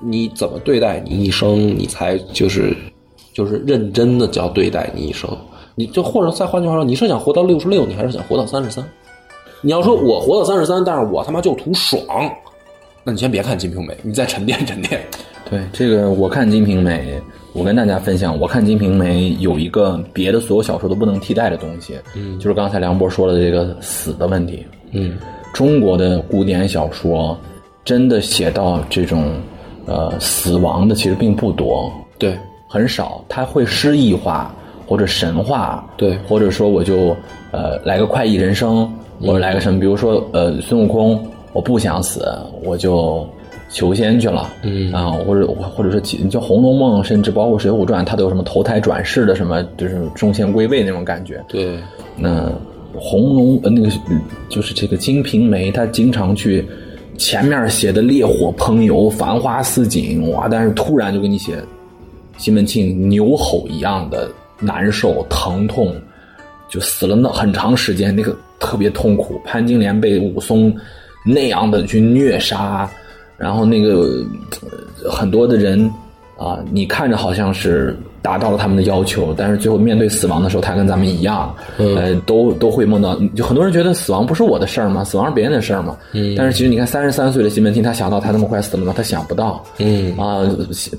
[0.00, 2.76] 你怎么对待你一生，你才就是
[3.32, 5.30] 就是认真的叫对待你一生。
[5.76, 8.84] 你就或者再换句话说，你是想活到六十六，你还是想活到三十三？
[9.60, 12.00] 你要说我活到三十三，但是我他妈就图爽，
[13.02, 15.00] 那你先别看《金瓶梅》，你再沉淀沉淀。
[15.50, 17.20] 对这个，我看《金瓶梅》，
[17.54, 24.66] 我跟大家分享，我看《金瓶梅》有一个别的所有小说都不能替代的东西，嗯，就是刚才梁博说的这个死的问题。
[24.90, 25.16] 嗯，
[25.52, 27.38] 中国的古典小说
[27.84, 29.34] 真的写到这种
[29.86, 32.36] 呃死亡的其实并不多，对
[32.66, 34.52] 很少，它会诗意化
[34.84, 37.16] 或者神话，对或者说我就
[37.52, 42.28] 呃来个快意人生，或者来个什么，比如说呃孙悟空，我不想死，
[42.64, 43.24] 我就
[43.74, 51.44] 求仙去了，嗯啊，或者或者说其叫《红楼梦》，甚至包括《水浒传》，它都有什么投胎转世的什么，就是众仙归位那种感觉。
[51.48, 51.76] 对，
[52.16, 52.50] 那
[52.94, 53.88] 红楼呃那个
[54.48, 56.64] 就是这个《金瓶梅》，它经常去
[57.18, 61.58] 前面写的烈火烹油、繁花似锦，哇，但是突然就给你写
[62.38, 65.92] 西门庆牛吼一样的难受、疼痛，
[66.68, 69.40] 就死了那很长时间，那个特别痛苦。
[69.44, 70.72] 潘金莲被武松
[71.26, 72.88] 那样的去虐杀，
[73.36, 74.24] 然后那个、
[74.62, 75.90] 呃很多的人
[76.38, 83.14] 啊，你看着好像是达到了他们的要求，但是最后面对死亡的时候，他跟咱们一样，呃，都都会梦到。
[83.36, 85.04] 就很多人觉得死亡不是我的事儿吗？
[85.04, 85.96] 死亡是别人的事儿吗？
[86.12, 86.34] 嗯。
[86.36, 88.92] 但是其实你看，三十三岁的西门庆，他想到他那么快死了吗？
[88.96, 89.62] 他想不到。
[89.78, 90.40] 嗯啊，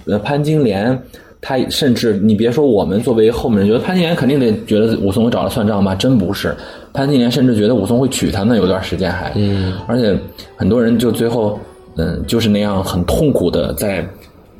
[0.05, 0.97] 呃潘金莲。
[1.41, 5.93] 他甚至你别说我们作为后面人，觉得潘金莲肯定得觉得武松会找他算账吧？
[5.93, 6.55] 真不是，
[6.91, 10.17] 潘金莲甚至觉得武松会娶她呢，有段时间还，嗯，而且
[10.55, 11.59] 很多人就最后，
[11.97, 14.07] 嗯，就是那样很痛苦的在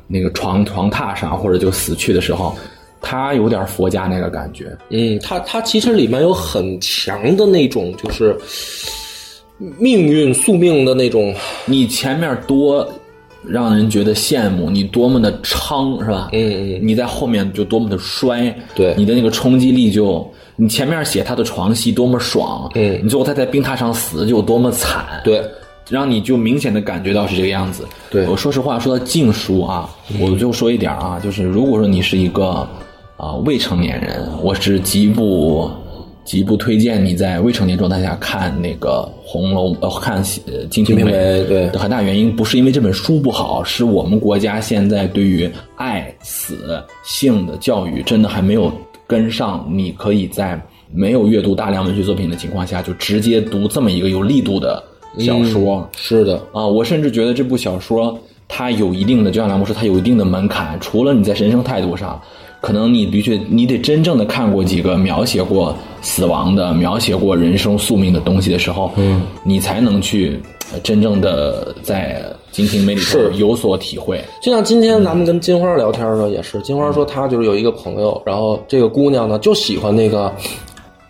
[0.06, 2.56] 那个床床榻上或者就死去的时候，
[3.00, 8.36] 他有点佛家那个感觉，嗯，他他其实里面有很强的那种就是
[9.78, 11.34] 命运宿命的那种，
[11.64, 12.86] 你前面多
[13.44, 16.30] 让人觉得羡慕，你多么的昌是吧？
[16.32, 25.42] 嗯嗯，你在后面就多么的衰，对你的那个冲击力就，你前面写他的床戏多么爽，嗯你最后他在冰榻上死就有多么惨，，对，
[25.88, 27.86] 让你就明显的感觉到是这个样子。
[28.10, 29.88] 对我说实话，说到禁书啊，
[30.20, 32.68] 我就说一点啊，就是如果说你是一个
[33.16, 35.70] 啊、未成年人，我是极不
[36.24, 40.16] 极不推荐你在未成年状态下看那个《红楼》呃看
[40.46, 41.04] 呃《金瓶梅
[41.44, 48.72] 对的很大原因不是因为这本书不好，是我们国家现在对于爱、死、性的教育真的还没有
[49.06, 49.66] 跟上。
[49.70, 50.60] 你可以在
[50.92, 54.82] 没有阅读大量文学作品的情况下，就直接读这么一个有力度的
[55.18, 55.88] 小说。
[55.96, 60.78] 是的，啊，我甚至觉得这部小说它有一定的，就像梁博说，它有一定的门槛。
[60.80, 62.20] 除了你在人生态度上，
[62.60, 70.40] 可能你的确你得真正的看过几个描写过死亡的、描写过人生宿命的东西的时候，嗯，你才能去
[70.72, 72.24] 呃真正的在
[72.56, 74.20] 《金瓶梅》里头是有所体会。
[74.42, 80.32] 就像今天咱们跟金花聊天的时候也是，金花说她就是有一个朋友，然后这个姑娘呢就喜欢那个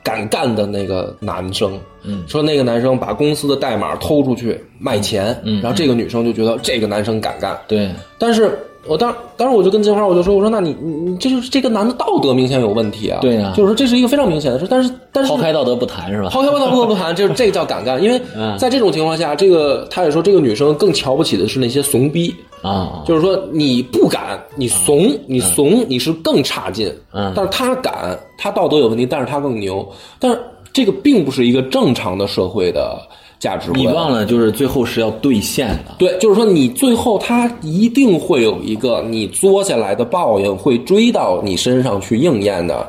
[0.07, 16.28] 敢干的那个男生，嗯，说那个男生把公司的代码偷出去卖钱，嗯，然后这个女生就觉得这个男生敢干，对，但是我当当时我就跟金花我就说，我说那你你你这就是这个男的道德明显有问题啊，对呀就是说这是一个非常明显的事，但是但是抛开道德不谈是吧？
[16.30, 18.57] 抛开道德不谈， 就是这个叫敢干，因为嗯。
[18.57, 22.32] 在这种情况下，这个他也说这个女生更瞧不起的是那些怂逼。
[22.66, 26.92] 啊，就是说你不敢，你怂，你怂，你是更差劲。
[27.12, 29.86] 嗯但是他敢，他道德有问题，但是他更牛。
[30.18, 30.40] 但是
[30.72, 32.98] 这个并不是一个正常的社会的
[33.38, 33.80] 价值观。
[33.80, 35.94] 你忘了，就是最后是要兑现的。
[35.98, 42.86] 对，就是说你最后他一定会有一个你作下来的报应会追到你身上去应验的。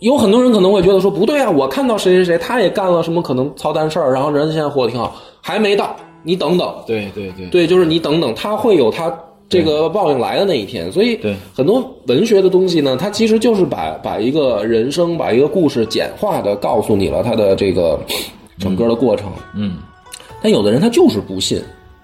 [0.00, 6.74] 有很多人可能会觉得说不对啊，我看到谁谁谁他也干了什么可能操蛋事儿，然后人家现在活得挺好，还没到，你等等。
[6.86, 9.16] 对对对对，就是你等等，他会有他
[9.48, 10.90] 这个报应来的那一天。
[10.90, 18.00] 所以，对很多文学的东西呢，它其实就是把把一个人生、把一个故事简化的告诉你了他的这个
[18.58, 19.30] 整个的过程。
[19.54, 19.76] 嗯
[20.42, 21.58] 但有的人他就是不信，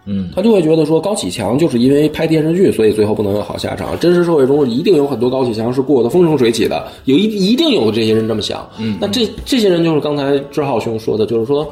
[0.06, 3.98] 嗯，他就会觉得说高启强就是因为拍电视剧，所以最后不能有好下场。
[4.00, 8.66] 真实社会中一定有很多高启强是过得风生水起的，有一一定有这些人这么想。
[8.78, 11.70] 嗯，那这这些人就是刚才志浩兄说的，就是说，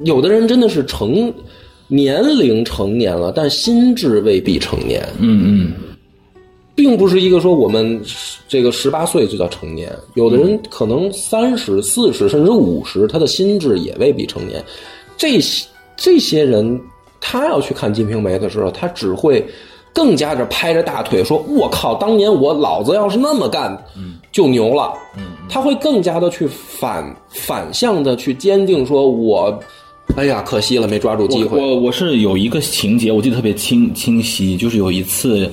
[0.00, 1.32] 有的人真的是成
[1.86, 5.06] 年龄成年了，但心智未必成年。
[5.18, 5.72] 嗯嗯，
[6.74, 8.00] 并不是一个说我们
[8.46, 14.62] 这个十八岁就叫成年，有的人可能三十四十甚至五十，他的心智也未必成年。
[15.16, 16.80] 这些这些人，
[17.20, 19.44] 他要去看《金瓶梅》的时候，他只会
[19.92, 23.76] 更加的拍着大腿说：“我靠，当年我老子要是那么干，
[24.30, 24.92] 就牛了。”
[25.50, 29.58] 他会更加的去反反向的去坚定说：“我，
[30.16, 35.50] 哎呀，可惜了，没抓住机会。”我我我是有一个情节，我记得特别清清晰，就是有一次，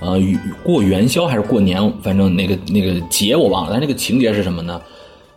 [0.00, 4.80] 呃，与过元宵还是过年，反正那个那个节我忘了，但那个情节是什么呢？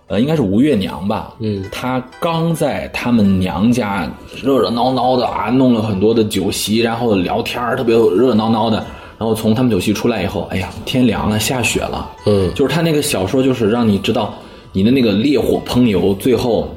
[0.08, 4.12] 呃，应该是吴月娘吧，嗯，她刚在他们娘家
[4.42, 8.78] 热热闹闹的啊，弄了很多的酒席，然后聊天儿特别热热闹闹的，
[9.20, 14.34] 然后从他们酒席出来以后，哎呀，天凉了，下雪了，嗯就是他那个小说，就是让你知道
[14.72, 16.74] 你的那个烈火烹油，最后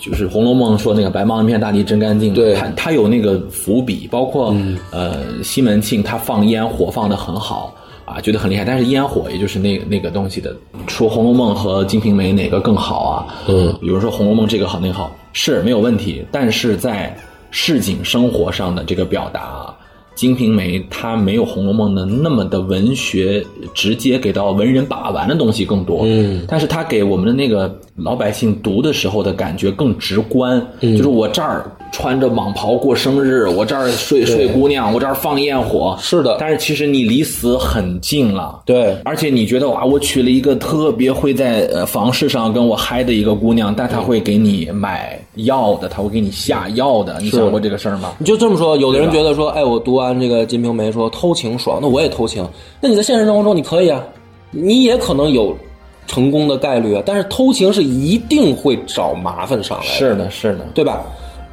[0.00, 2.32] 就是《红楼梦》说那个白茫一片，大地真干净。
[2.32, 4.54] 对它它有那个伏笔，包括、
[4.90, 7.74] 呃西门庆他放烟火放的很好
[8.04, 8.64] 啊，觉得很厉害。
[8.64, 10.56] 但是烟火也就是那那个东西的，
[10.88, 13.26] 说《红楼梦》和《金瓶梅》哪个更好啊？
[13.46, 17.14] 嗯，比如说《红楼梦》这个好那个好是没有问题，但是在
[17.50, 19.76] 市井生活上的这个表达啊。
[20.20, 23.42] 《金瓶梅》它没有《红楼梦》的那么的文学，
[23.72, 26.02] 直接给到文人把玩的东西更多。
[26.04, 30.62] 嗯，但是它给我们的那个老百姓读的时候的感觉更直观。
[30.80, 35.96] 嗯，就是我这儿穿着蟒袍过生日，我这儿睡睡姑娘，我这儿放焰火。
[36.00, 38.62] 是的但是其实你离死很近了。
[38.64, 47.18] 对而且你觉得哇，我娶了一个特别会在呃房事上跟我嗨的一个姑娘，但她会给你买药的，她会给你下药的。
[47.20, 48.12] 你想过这个事儿吗？
[48.18, 52.46] 你就这么说，有的人觉得说，哎，我读完这个《金瓶梅》说偷情爽，那我也偷情。
[52.80, 54.02] 那你在现实生活中你可以啊，
[54.50, 55.56] 你也可能有
[56.06, 60.66] 成功的概率啊，但是偷情是一定会找麻烦上来的，是的，是的。
[60.74, 61.02] 对吧？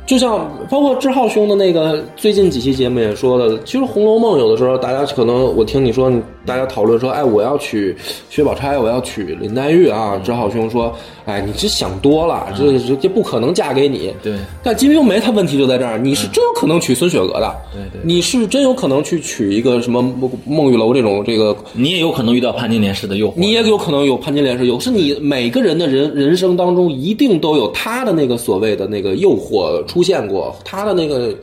[0.08, 6.10] 就像包括志浩兄的那个最近几期节目也说了，其实《红楼梦》有的时候大家可能我听你说，
[6.48, 7.96] 大家讨论说，哎，我要娶
[8.30, 10.20] 薛宝钗，我要娶林黛玉啊。
[10.24, 10.96] 志浩兄说，
[11.26, 14.14] 哎，你这想多了，这这这不可能嫁给你。
[14.24, 23.34] 对但金瓶梅它问题就在这儿，你是真有可能娶孙雪娥的，对对你是真有可能去娶一个什么孟孟玉楼这种这个你也有可能遇到潘金莲式的诱惑。
[23.36, 31.36] 你也有可能有潘金莲是有，是你每个人的人人生当中一定都有他的那个所谓的那个诱惑出现过，他的那个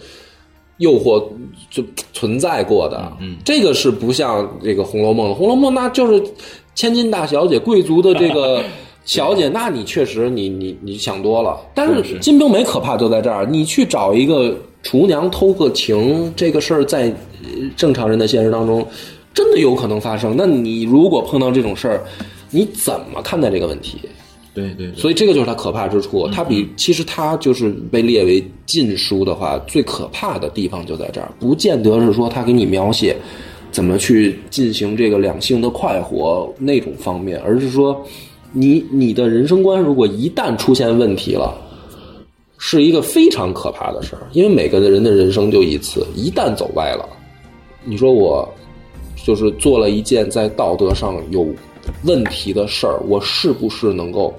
[0.78, 1.22] 诱惑
[1.70, 3.12] 就存在过的。
[3.20, 6.22] 嗯，这个是不像这个《红楼梦》，《红楼梦》那就是
[6.74, 8.62] 千金大小姐、贵族的这个
[9.04, 11.60] 小姐，那你确实你你你想多了。
[11.74, 17.02] 但是是《金瓶梅》可怕就在这儿，你去找一个厨娘偷个情，这个事儿在
[17.42, 18.86] 呃正常人的现实当中
[19.32, 20.34] 真的有可能发生。
[20.36, 22.02] 那你如果碰到这种事儿，
[22.50, 23.98] 你怎么看待这个问题？
[24.54, 26.28] 对对对，所以这个就是它可怕之处。
[26.28, 33.16] 它比其实它就是被列为禁书的话，最可怕的地方就在这儿，不见得是说它给你描写
[33.70, 38.00] 怎么去进行这个两性的快活那种方面，而是说
[38.52, 41.60] 你你的人生观如果一旦出现问题了。
[42.56, 47.06] 是一个非常可怕的事儿，因为每个人的人生就一次，一旦走歪了，
[47.84, 48.48] 你说我
[49.22, 51.46] 就是做了一件在道德上有
[52.02, 54.34] 问题的事儿，我是不是能够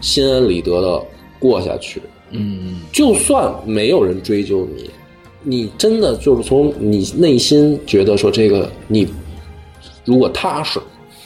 [0.00, 1.02] 心安理得的
[1.38, 2.00] 过下去？
[2.30, 4.90] 嗯，就算没有人追究你，
[5.42, 9.06] 你真的就是从你内心觉得说这个你
[10.04, 10.78] 如果踏实，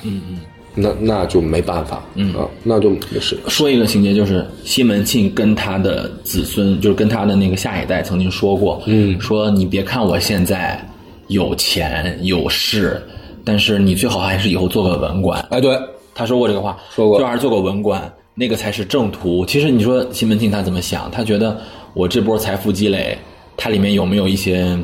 [0.02, 0.38] 嗯嗯，
[0.74, 3.38] 那那就没办法，嗯啊，那就没事。
[3.48, 10.82] 说一个情节，就是西门庆跟他的子孙，就是跟他的那个下一代曾经说过，嗯，说你别看我现在
[11.28, 13.02] 有钱有势，
[13.44, 15.40] 但是你最好还是以后做个文官。
[15.50, 15.78] 哎，对，
[16.14, 19.44] 他说过这个话，说过最好还是做个文官，那个才是正途。
[19.44, 21.10] 其实你说西门庆他怎么想？
[21.10, 21.56] 他觉得
[21.92, 23.16] 我这波财富积累，
[23.56, 24.76] 它里面有没有一些，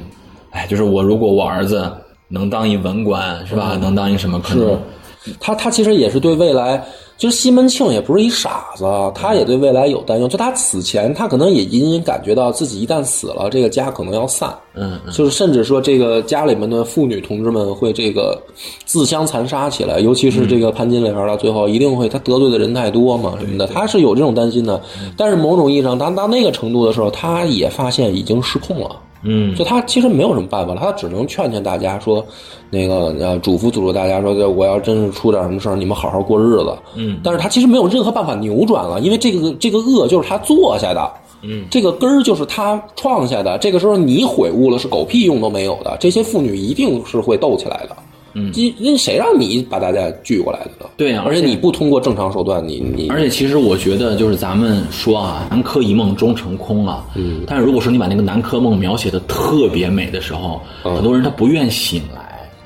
[0.51, 1.91] 哎，就是我如果我儿子
[2.29, 3.77] 能当一文官，是吧？
[3.81, 4.39] 能当一什么？
[4.41, 4.79] 可能
[5.25, 6.83] 是他，他其实也是对未来，
[7.21, 8.83] 就是西门庆也不是一傻子，
[9.15, 10.27] 他也对未来有担忧。
[10.27, 14.57] 就他死前，他可能也隐隐感觉到自己一旦死了，这个家可能要散。
[14.73, 18.41] 嗯，就是甚至说这个家里面的妇女同志们会这个
[18.87, 24.81] 自相残杀起来，尤其是这个潘金莲了，最后一定会他得罪的人太多嘛什么的，他是有这种担心的。
[25.15, 28.97] 但是某种意义上，当到那个程度的时候，他也发现已经失控了。
[29.23, 32.25] 嗯，就他其实没有什么办法了，他只能劝劝大家说，
[32.71, 36.77] 那个呃嘱咐嘱咐大家说，就我要真是出点什么事儿，你们好好过日子。
[36.97, 41.11] 嗯，但是他其实没有任何办法扭转了，因为这个这个恶就是他做下的。
[41.43, 43.57] 嗯，这个根儿就是他创下的。
[43.59, 45.97] 这个时候你悔悟了，是狗屁用都没有的。
[45.99, 47.97] 这些妇女一定是会斗起来的。
[48.35, 50.87] 嗯，因因谁让你把大家聚过来的呢？
[50.97, 57.05] 对呀而且而且你不通过正常手段，你你而且其实我觉得，就是咱们说啊，南柯一梦终成空啊。
[57.15, 57.43] 嗯。
[57.47, 62.21] 但是如果说你把那个南柯梦描写的特别美的时候，很多人他不愿醒来。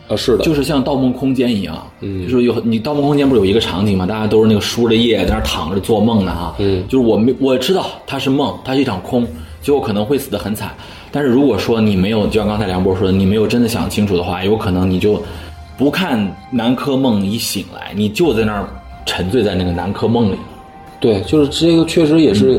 [0.07, 4.05] 啊是的，就是像《盗梦空间》一样，嗯，就是有你《盗梦空间》不是有一个场景嘛？
[4.05, 9.27] 大家都是那个梳着液在那躺着做梦呢哈，嗯，就是我没我知道它是梦，它是一场空，
[9.63, 10.75] 结果可能会死得很惨。
[11.11, 15.23] 但是如果说你没有，就像刚才梁波说的，你没有真的想清楚的话，有可能你就
[15.77, 18.69] 不看南柯梦一醒来，你就在那儿
[19.05, 20.37] 沉醉在那个南柯梦里。
[21.01, 22.59] 对，就是这个确实也是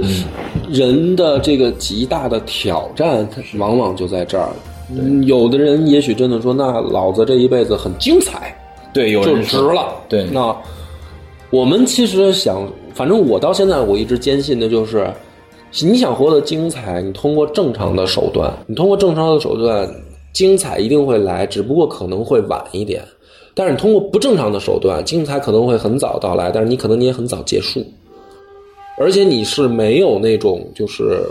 [0.69, 4.49] 人的这个极大的挑战，它往往就在这儿。
[4.91, 8.55] 嗯有的人也许真的说，那老子这一辈子很精彩，
[8.93, 9.95] 对，有就人说值了。
[10.07, 10.55] 对那
[11.49, 15.11] 我们其实想，反正我到现在我一直坚信的就是，
[15.81, 19.89] 你想活得精彩，你通过正常的手段，你通过正常的手段，
[20.36, 23.02] 精彩一定会来，只不过可能会晚一点。
[23.53, 27.82] 但是你通过不正常的手段，精彩可能会很早到来，但是你可能你也很早结束。
[28.99, 31.22] 而且你是没有那种就是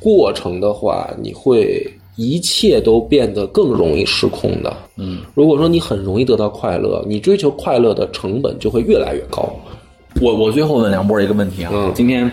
[0.00, 1.84] 过程的话，你会
[2.16, 4.72] 一切都变得更容易失控的。
[4.96, 9.52] 嗯，如果说你很容易得到快乐，你追求快乐的成本就会越来越高。
[10.20, 12.30] 我我最后问梁波一个问题啊，嗯今天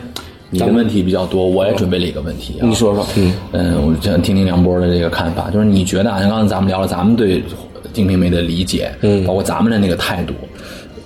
[0.51, 7.39] 你的问题比较多，我也准备了一个问题啊，你说说，嗯嗯，我想听听梁波的这个看法，就是你觉得啊，像刚才咱们聊了咱们对
[7.93, 10.33] 《金瓶梅》的理解，嗯包括咱们的那个态度，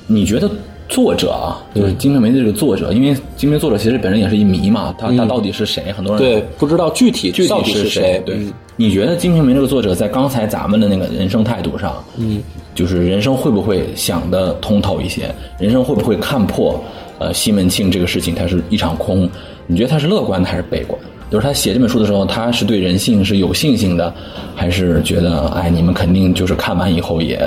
[0.07, 0.49] 你觉得
[0.89, 5.91] 作者啊，就是《金瓶梅》的这个作者，因为《金瓶梅》作者其实本身也是一谜嘛，他他到底是谁？
[5.91, 8.21] 很多人嗯对，不知道具体具到底是谁？
[8.25, 12.41] 对嗯，你觉得《金瓶梅》这个作者在刚才咱们的那个人生态度上，嗯，
[12.73, 15.29] 就是人生会不会想得通透一些？
[15.59, 16.83] 人生会不会看破？
[17.19, 19.29] 呃，西门庆这个事情，它是一场空。
[19.67, 20.99] 你觉得他是乐观的还是悲观？
[21.31, 24.13] 就是他写这本书的时候，他是对人性是有信心的，
[24.55, 27.39] 还是觉得哎，你们肯定就是看完以后也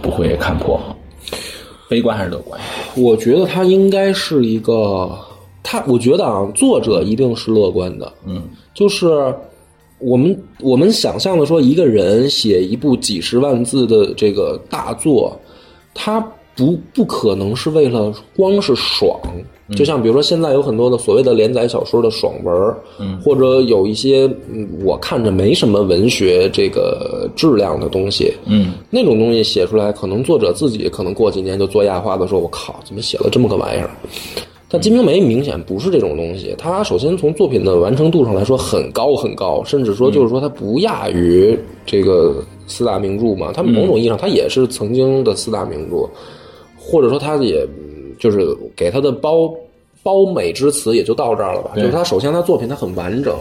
[0.00, 0.80] 不会看破？
[1.88, 2.60] 悲观还是乐观？
[2.96, 5.10] 我觉得他应该是一个，
[5.64, 8.10] 他我觉得啊，作者一定是乐观的。
[8.24, 8.40] 嗯，
[8.72, 9.34] 就是
[9.98, 15.36] 我们我们想象的说，一个人写一部几十万字的这个大作，
[15.92, 16.24] 他
[16.56, 19.18] 不不可能是为了光是爽。
[19.74, 22.54] 就像比如说，现在有很多的所谓的连载小说的爽文
[23.22, 33.88] 或者有一些嗯，我看着没什么文学这个质量的东西，嗯，那种东西写出来，可能作者自己可能过几年就做压化的说：“我靠，怎么写了这么个玩意儿？”
[34.68, 42.34] 但《金瓶梅》明显不是这种东西，它首先从作品的完成度上来说很高很高，甚至说就是说它不亚于这个
[42.66, 43.50] 四大名著嘛。
[43.50, 46.06] 它某种意义上它也是曾经的四大名著，
[46.84, 47.66] 或者说他也
[48.18, 48.46] 就是
[48.76, 49.52] 给他的褒
[50.02, 51.70] 褒美之词也就到这儿了吧。
[51.76, 53.34] 就是他首先他作品他很完整，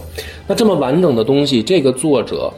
[0.48, 2.52] 那这么完整的东西，这个作者。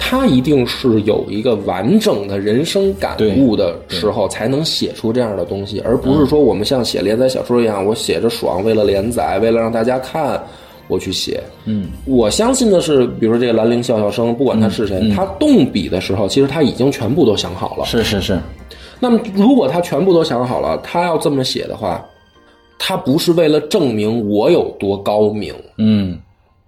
[0.00, 10.42] 他一定是有一个完整的人生感悟的时候，才能写出这样的东西，而不是说我们像写连载小说一样，我写着爽，为了连载，为了让大家看，
[10.86, 11.42] 我去写。
[11.66, 17.84] 嗯，我相信的是，比如说这个兰陵笑笑生，不管他是谁，他动笔的时候，其实他已经全部都想好了。
[17.84, 18.38] 是是是，
[19.00, 22.04] 那么，如果他全部都想好了，他要这么写的话，
[22.78, 26.18] 他不是为了证明我有多高明，嗯，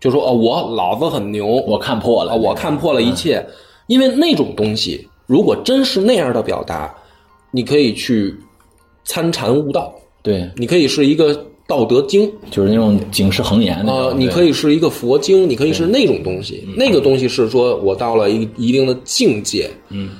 [0.01, 3.45] 就说哦，我老子很牛，我看破了，啊，我看破了一切，
[3.87, 6.93] 因为那种东西，如果真是那样的表达，
[7.51, 8.35] 你可以去
[9.05, 9.93] 参禅悟道，
[10.23, 11.35] 对，你可以是一个
[11.67, 13.93] 道德经，就是那种警示恒言的。
[13.93, 16.65] 呃，你可以是一个佛经，你可以是那种东西。
[16.77, 20.11] 那个东西是说我到了一一定的境界，嗯，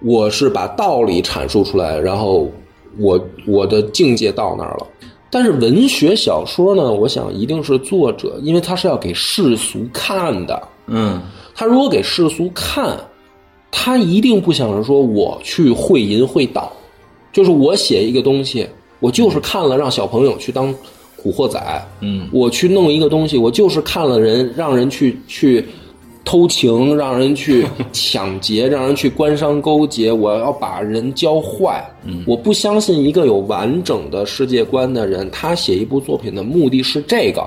[0.00, 2.50] 我是把道理阐述出来，然后
[2.98, 4.86] 我我的境界到那儿了。
[5.30, 10.68] 但是文学小说呢，我想一定是作者，因为他是要给世俗看的。
[10.86, 11.20] 嗯
[11.54, 12.96] 他如果给世俗看，
[13.70, 16.70] 他一定不想着说我去会淫会道，
[17.32, 18.66] 就是我写一个东西，
[19.00, 20.72] 我就是看了让小朋友去当
[21.16, 21.60] 古惑仔，
[22.00, 25.66] 嗯，我去弄一个东西，我就是看了人让人去去
[26.26, 31.82] 偷情，让人去 抢劫，让人去官商勾结，我要把人教坏。
[32.04, 37.42] 嗯，我不相信一个有完整的世界观的人，他写一部作品的目的是这个。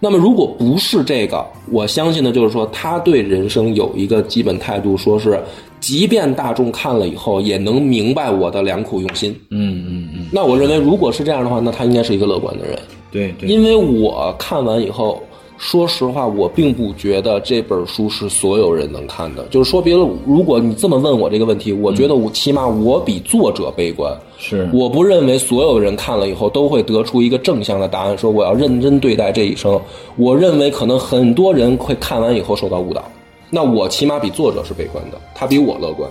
[0.00, 5.40] 那么，如果不是这个，我相信的就是说，他对人生有一个基本态度，说是，
[5.80, 9.34] 即便大众看了以后，也能明白我的良苦用心。
[9.50, 12.78] 嗯嗯嗯，那我认为，如果是这样的话，那他应该是一个乐观的人。
[13.10, 15.20] 对对，因为我看完以后，
[15.58, 19.44] 说实话，我并不觉得这本书是所有人能看的。
[19.50, 24.16] 就是说别的，如果你这么问我这个问题，我觉得我起码我比作者悲观。
[24.38, 29.78] 是我不认为所有人看了以后都会得出一个正向的答案，说我要认真对待这一生。
[30.16, 33.04] 我认为可能很多人会看完以后受到误导。
[33.50, 36.08] 那我起码比作者是悲观的，他比我乐观。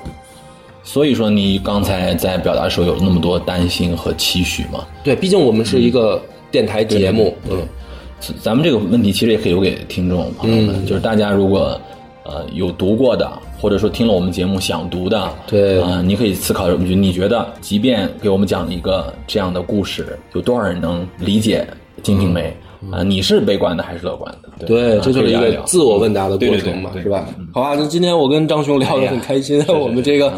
[0.83, 4.85] 所以说你刚才在表达的时候有那么多担心和期许吗？
[5.03, 7.57] 对，毕竟我们是一个电台节目，对，
[8.41, 11.79] 咱们这个问题其实也可以留给听众朋友们，就是大家如果
[12.23, 15.81] 呃有读过的，或者说听了我们节目想读的，对。
[15.81, 21.65] 啊、你可以思考，你觉得即便给我们讲一个这样的故事，有多少人能理解
[22.01, 22.55] 《金瓶梅》
[22.95, 24.65] 啊、你是悲观的还是乐观的？
[24.65, 27.25] 对，啊这就是一个自我问答的过程嘛，对对是吧？
[27.53, 30.31] 好吧，那今天我跟张兄聊得很开心，我们这个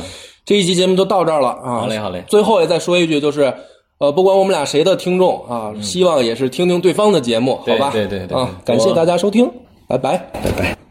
[0.45, 1.79] 这一期节目就到这儿了啊。
[1.81, 2.23] 好嘞好嘞。
[2.27, 3.53] 最后也再说一句，就是
[3.99, 7.91] 呃，不管我们俩谁的听众啊，希望也是听听对方的节目，好吧？
[7.91, 9.51] 对对对对啊，感谢大家收听，
[9.87, 10.88] 拜拜，拜拜。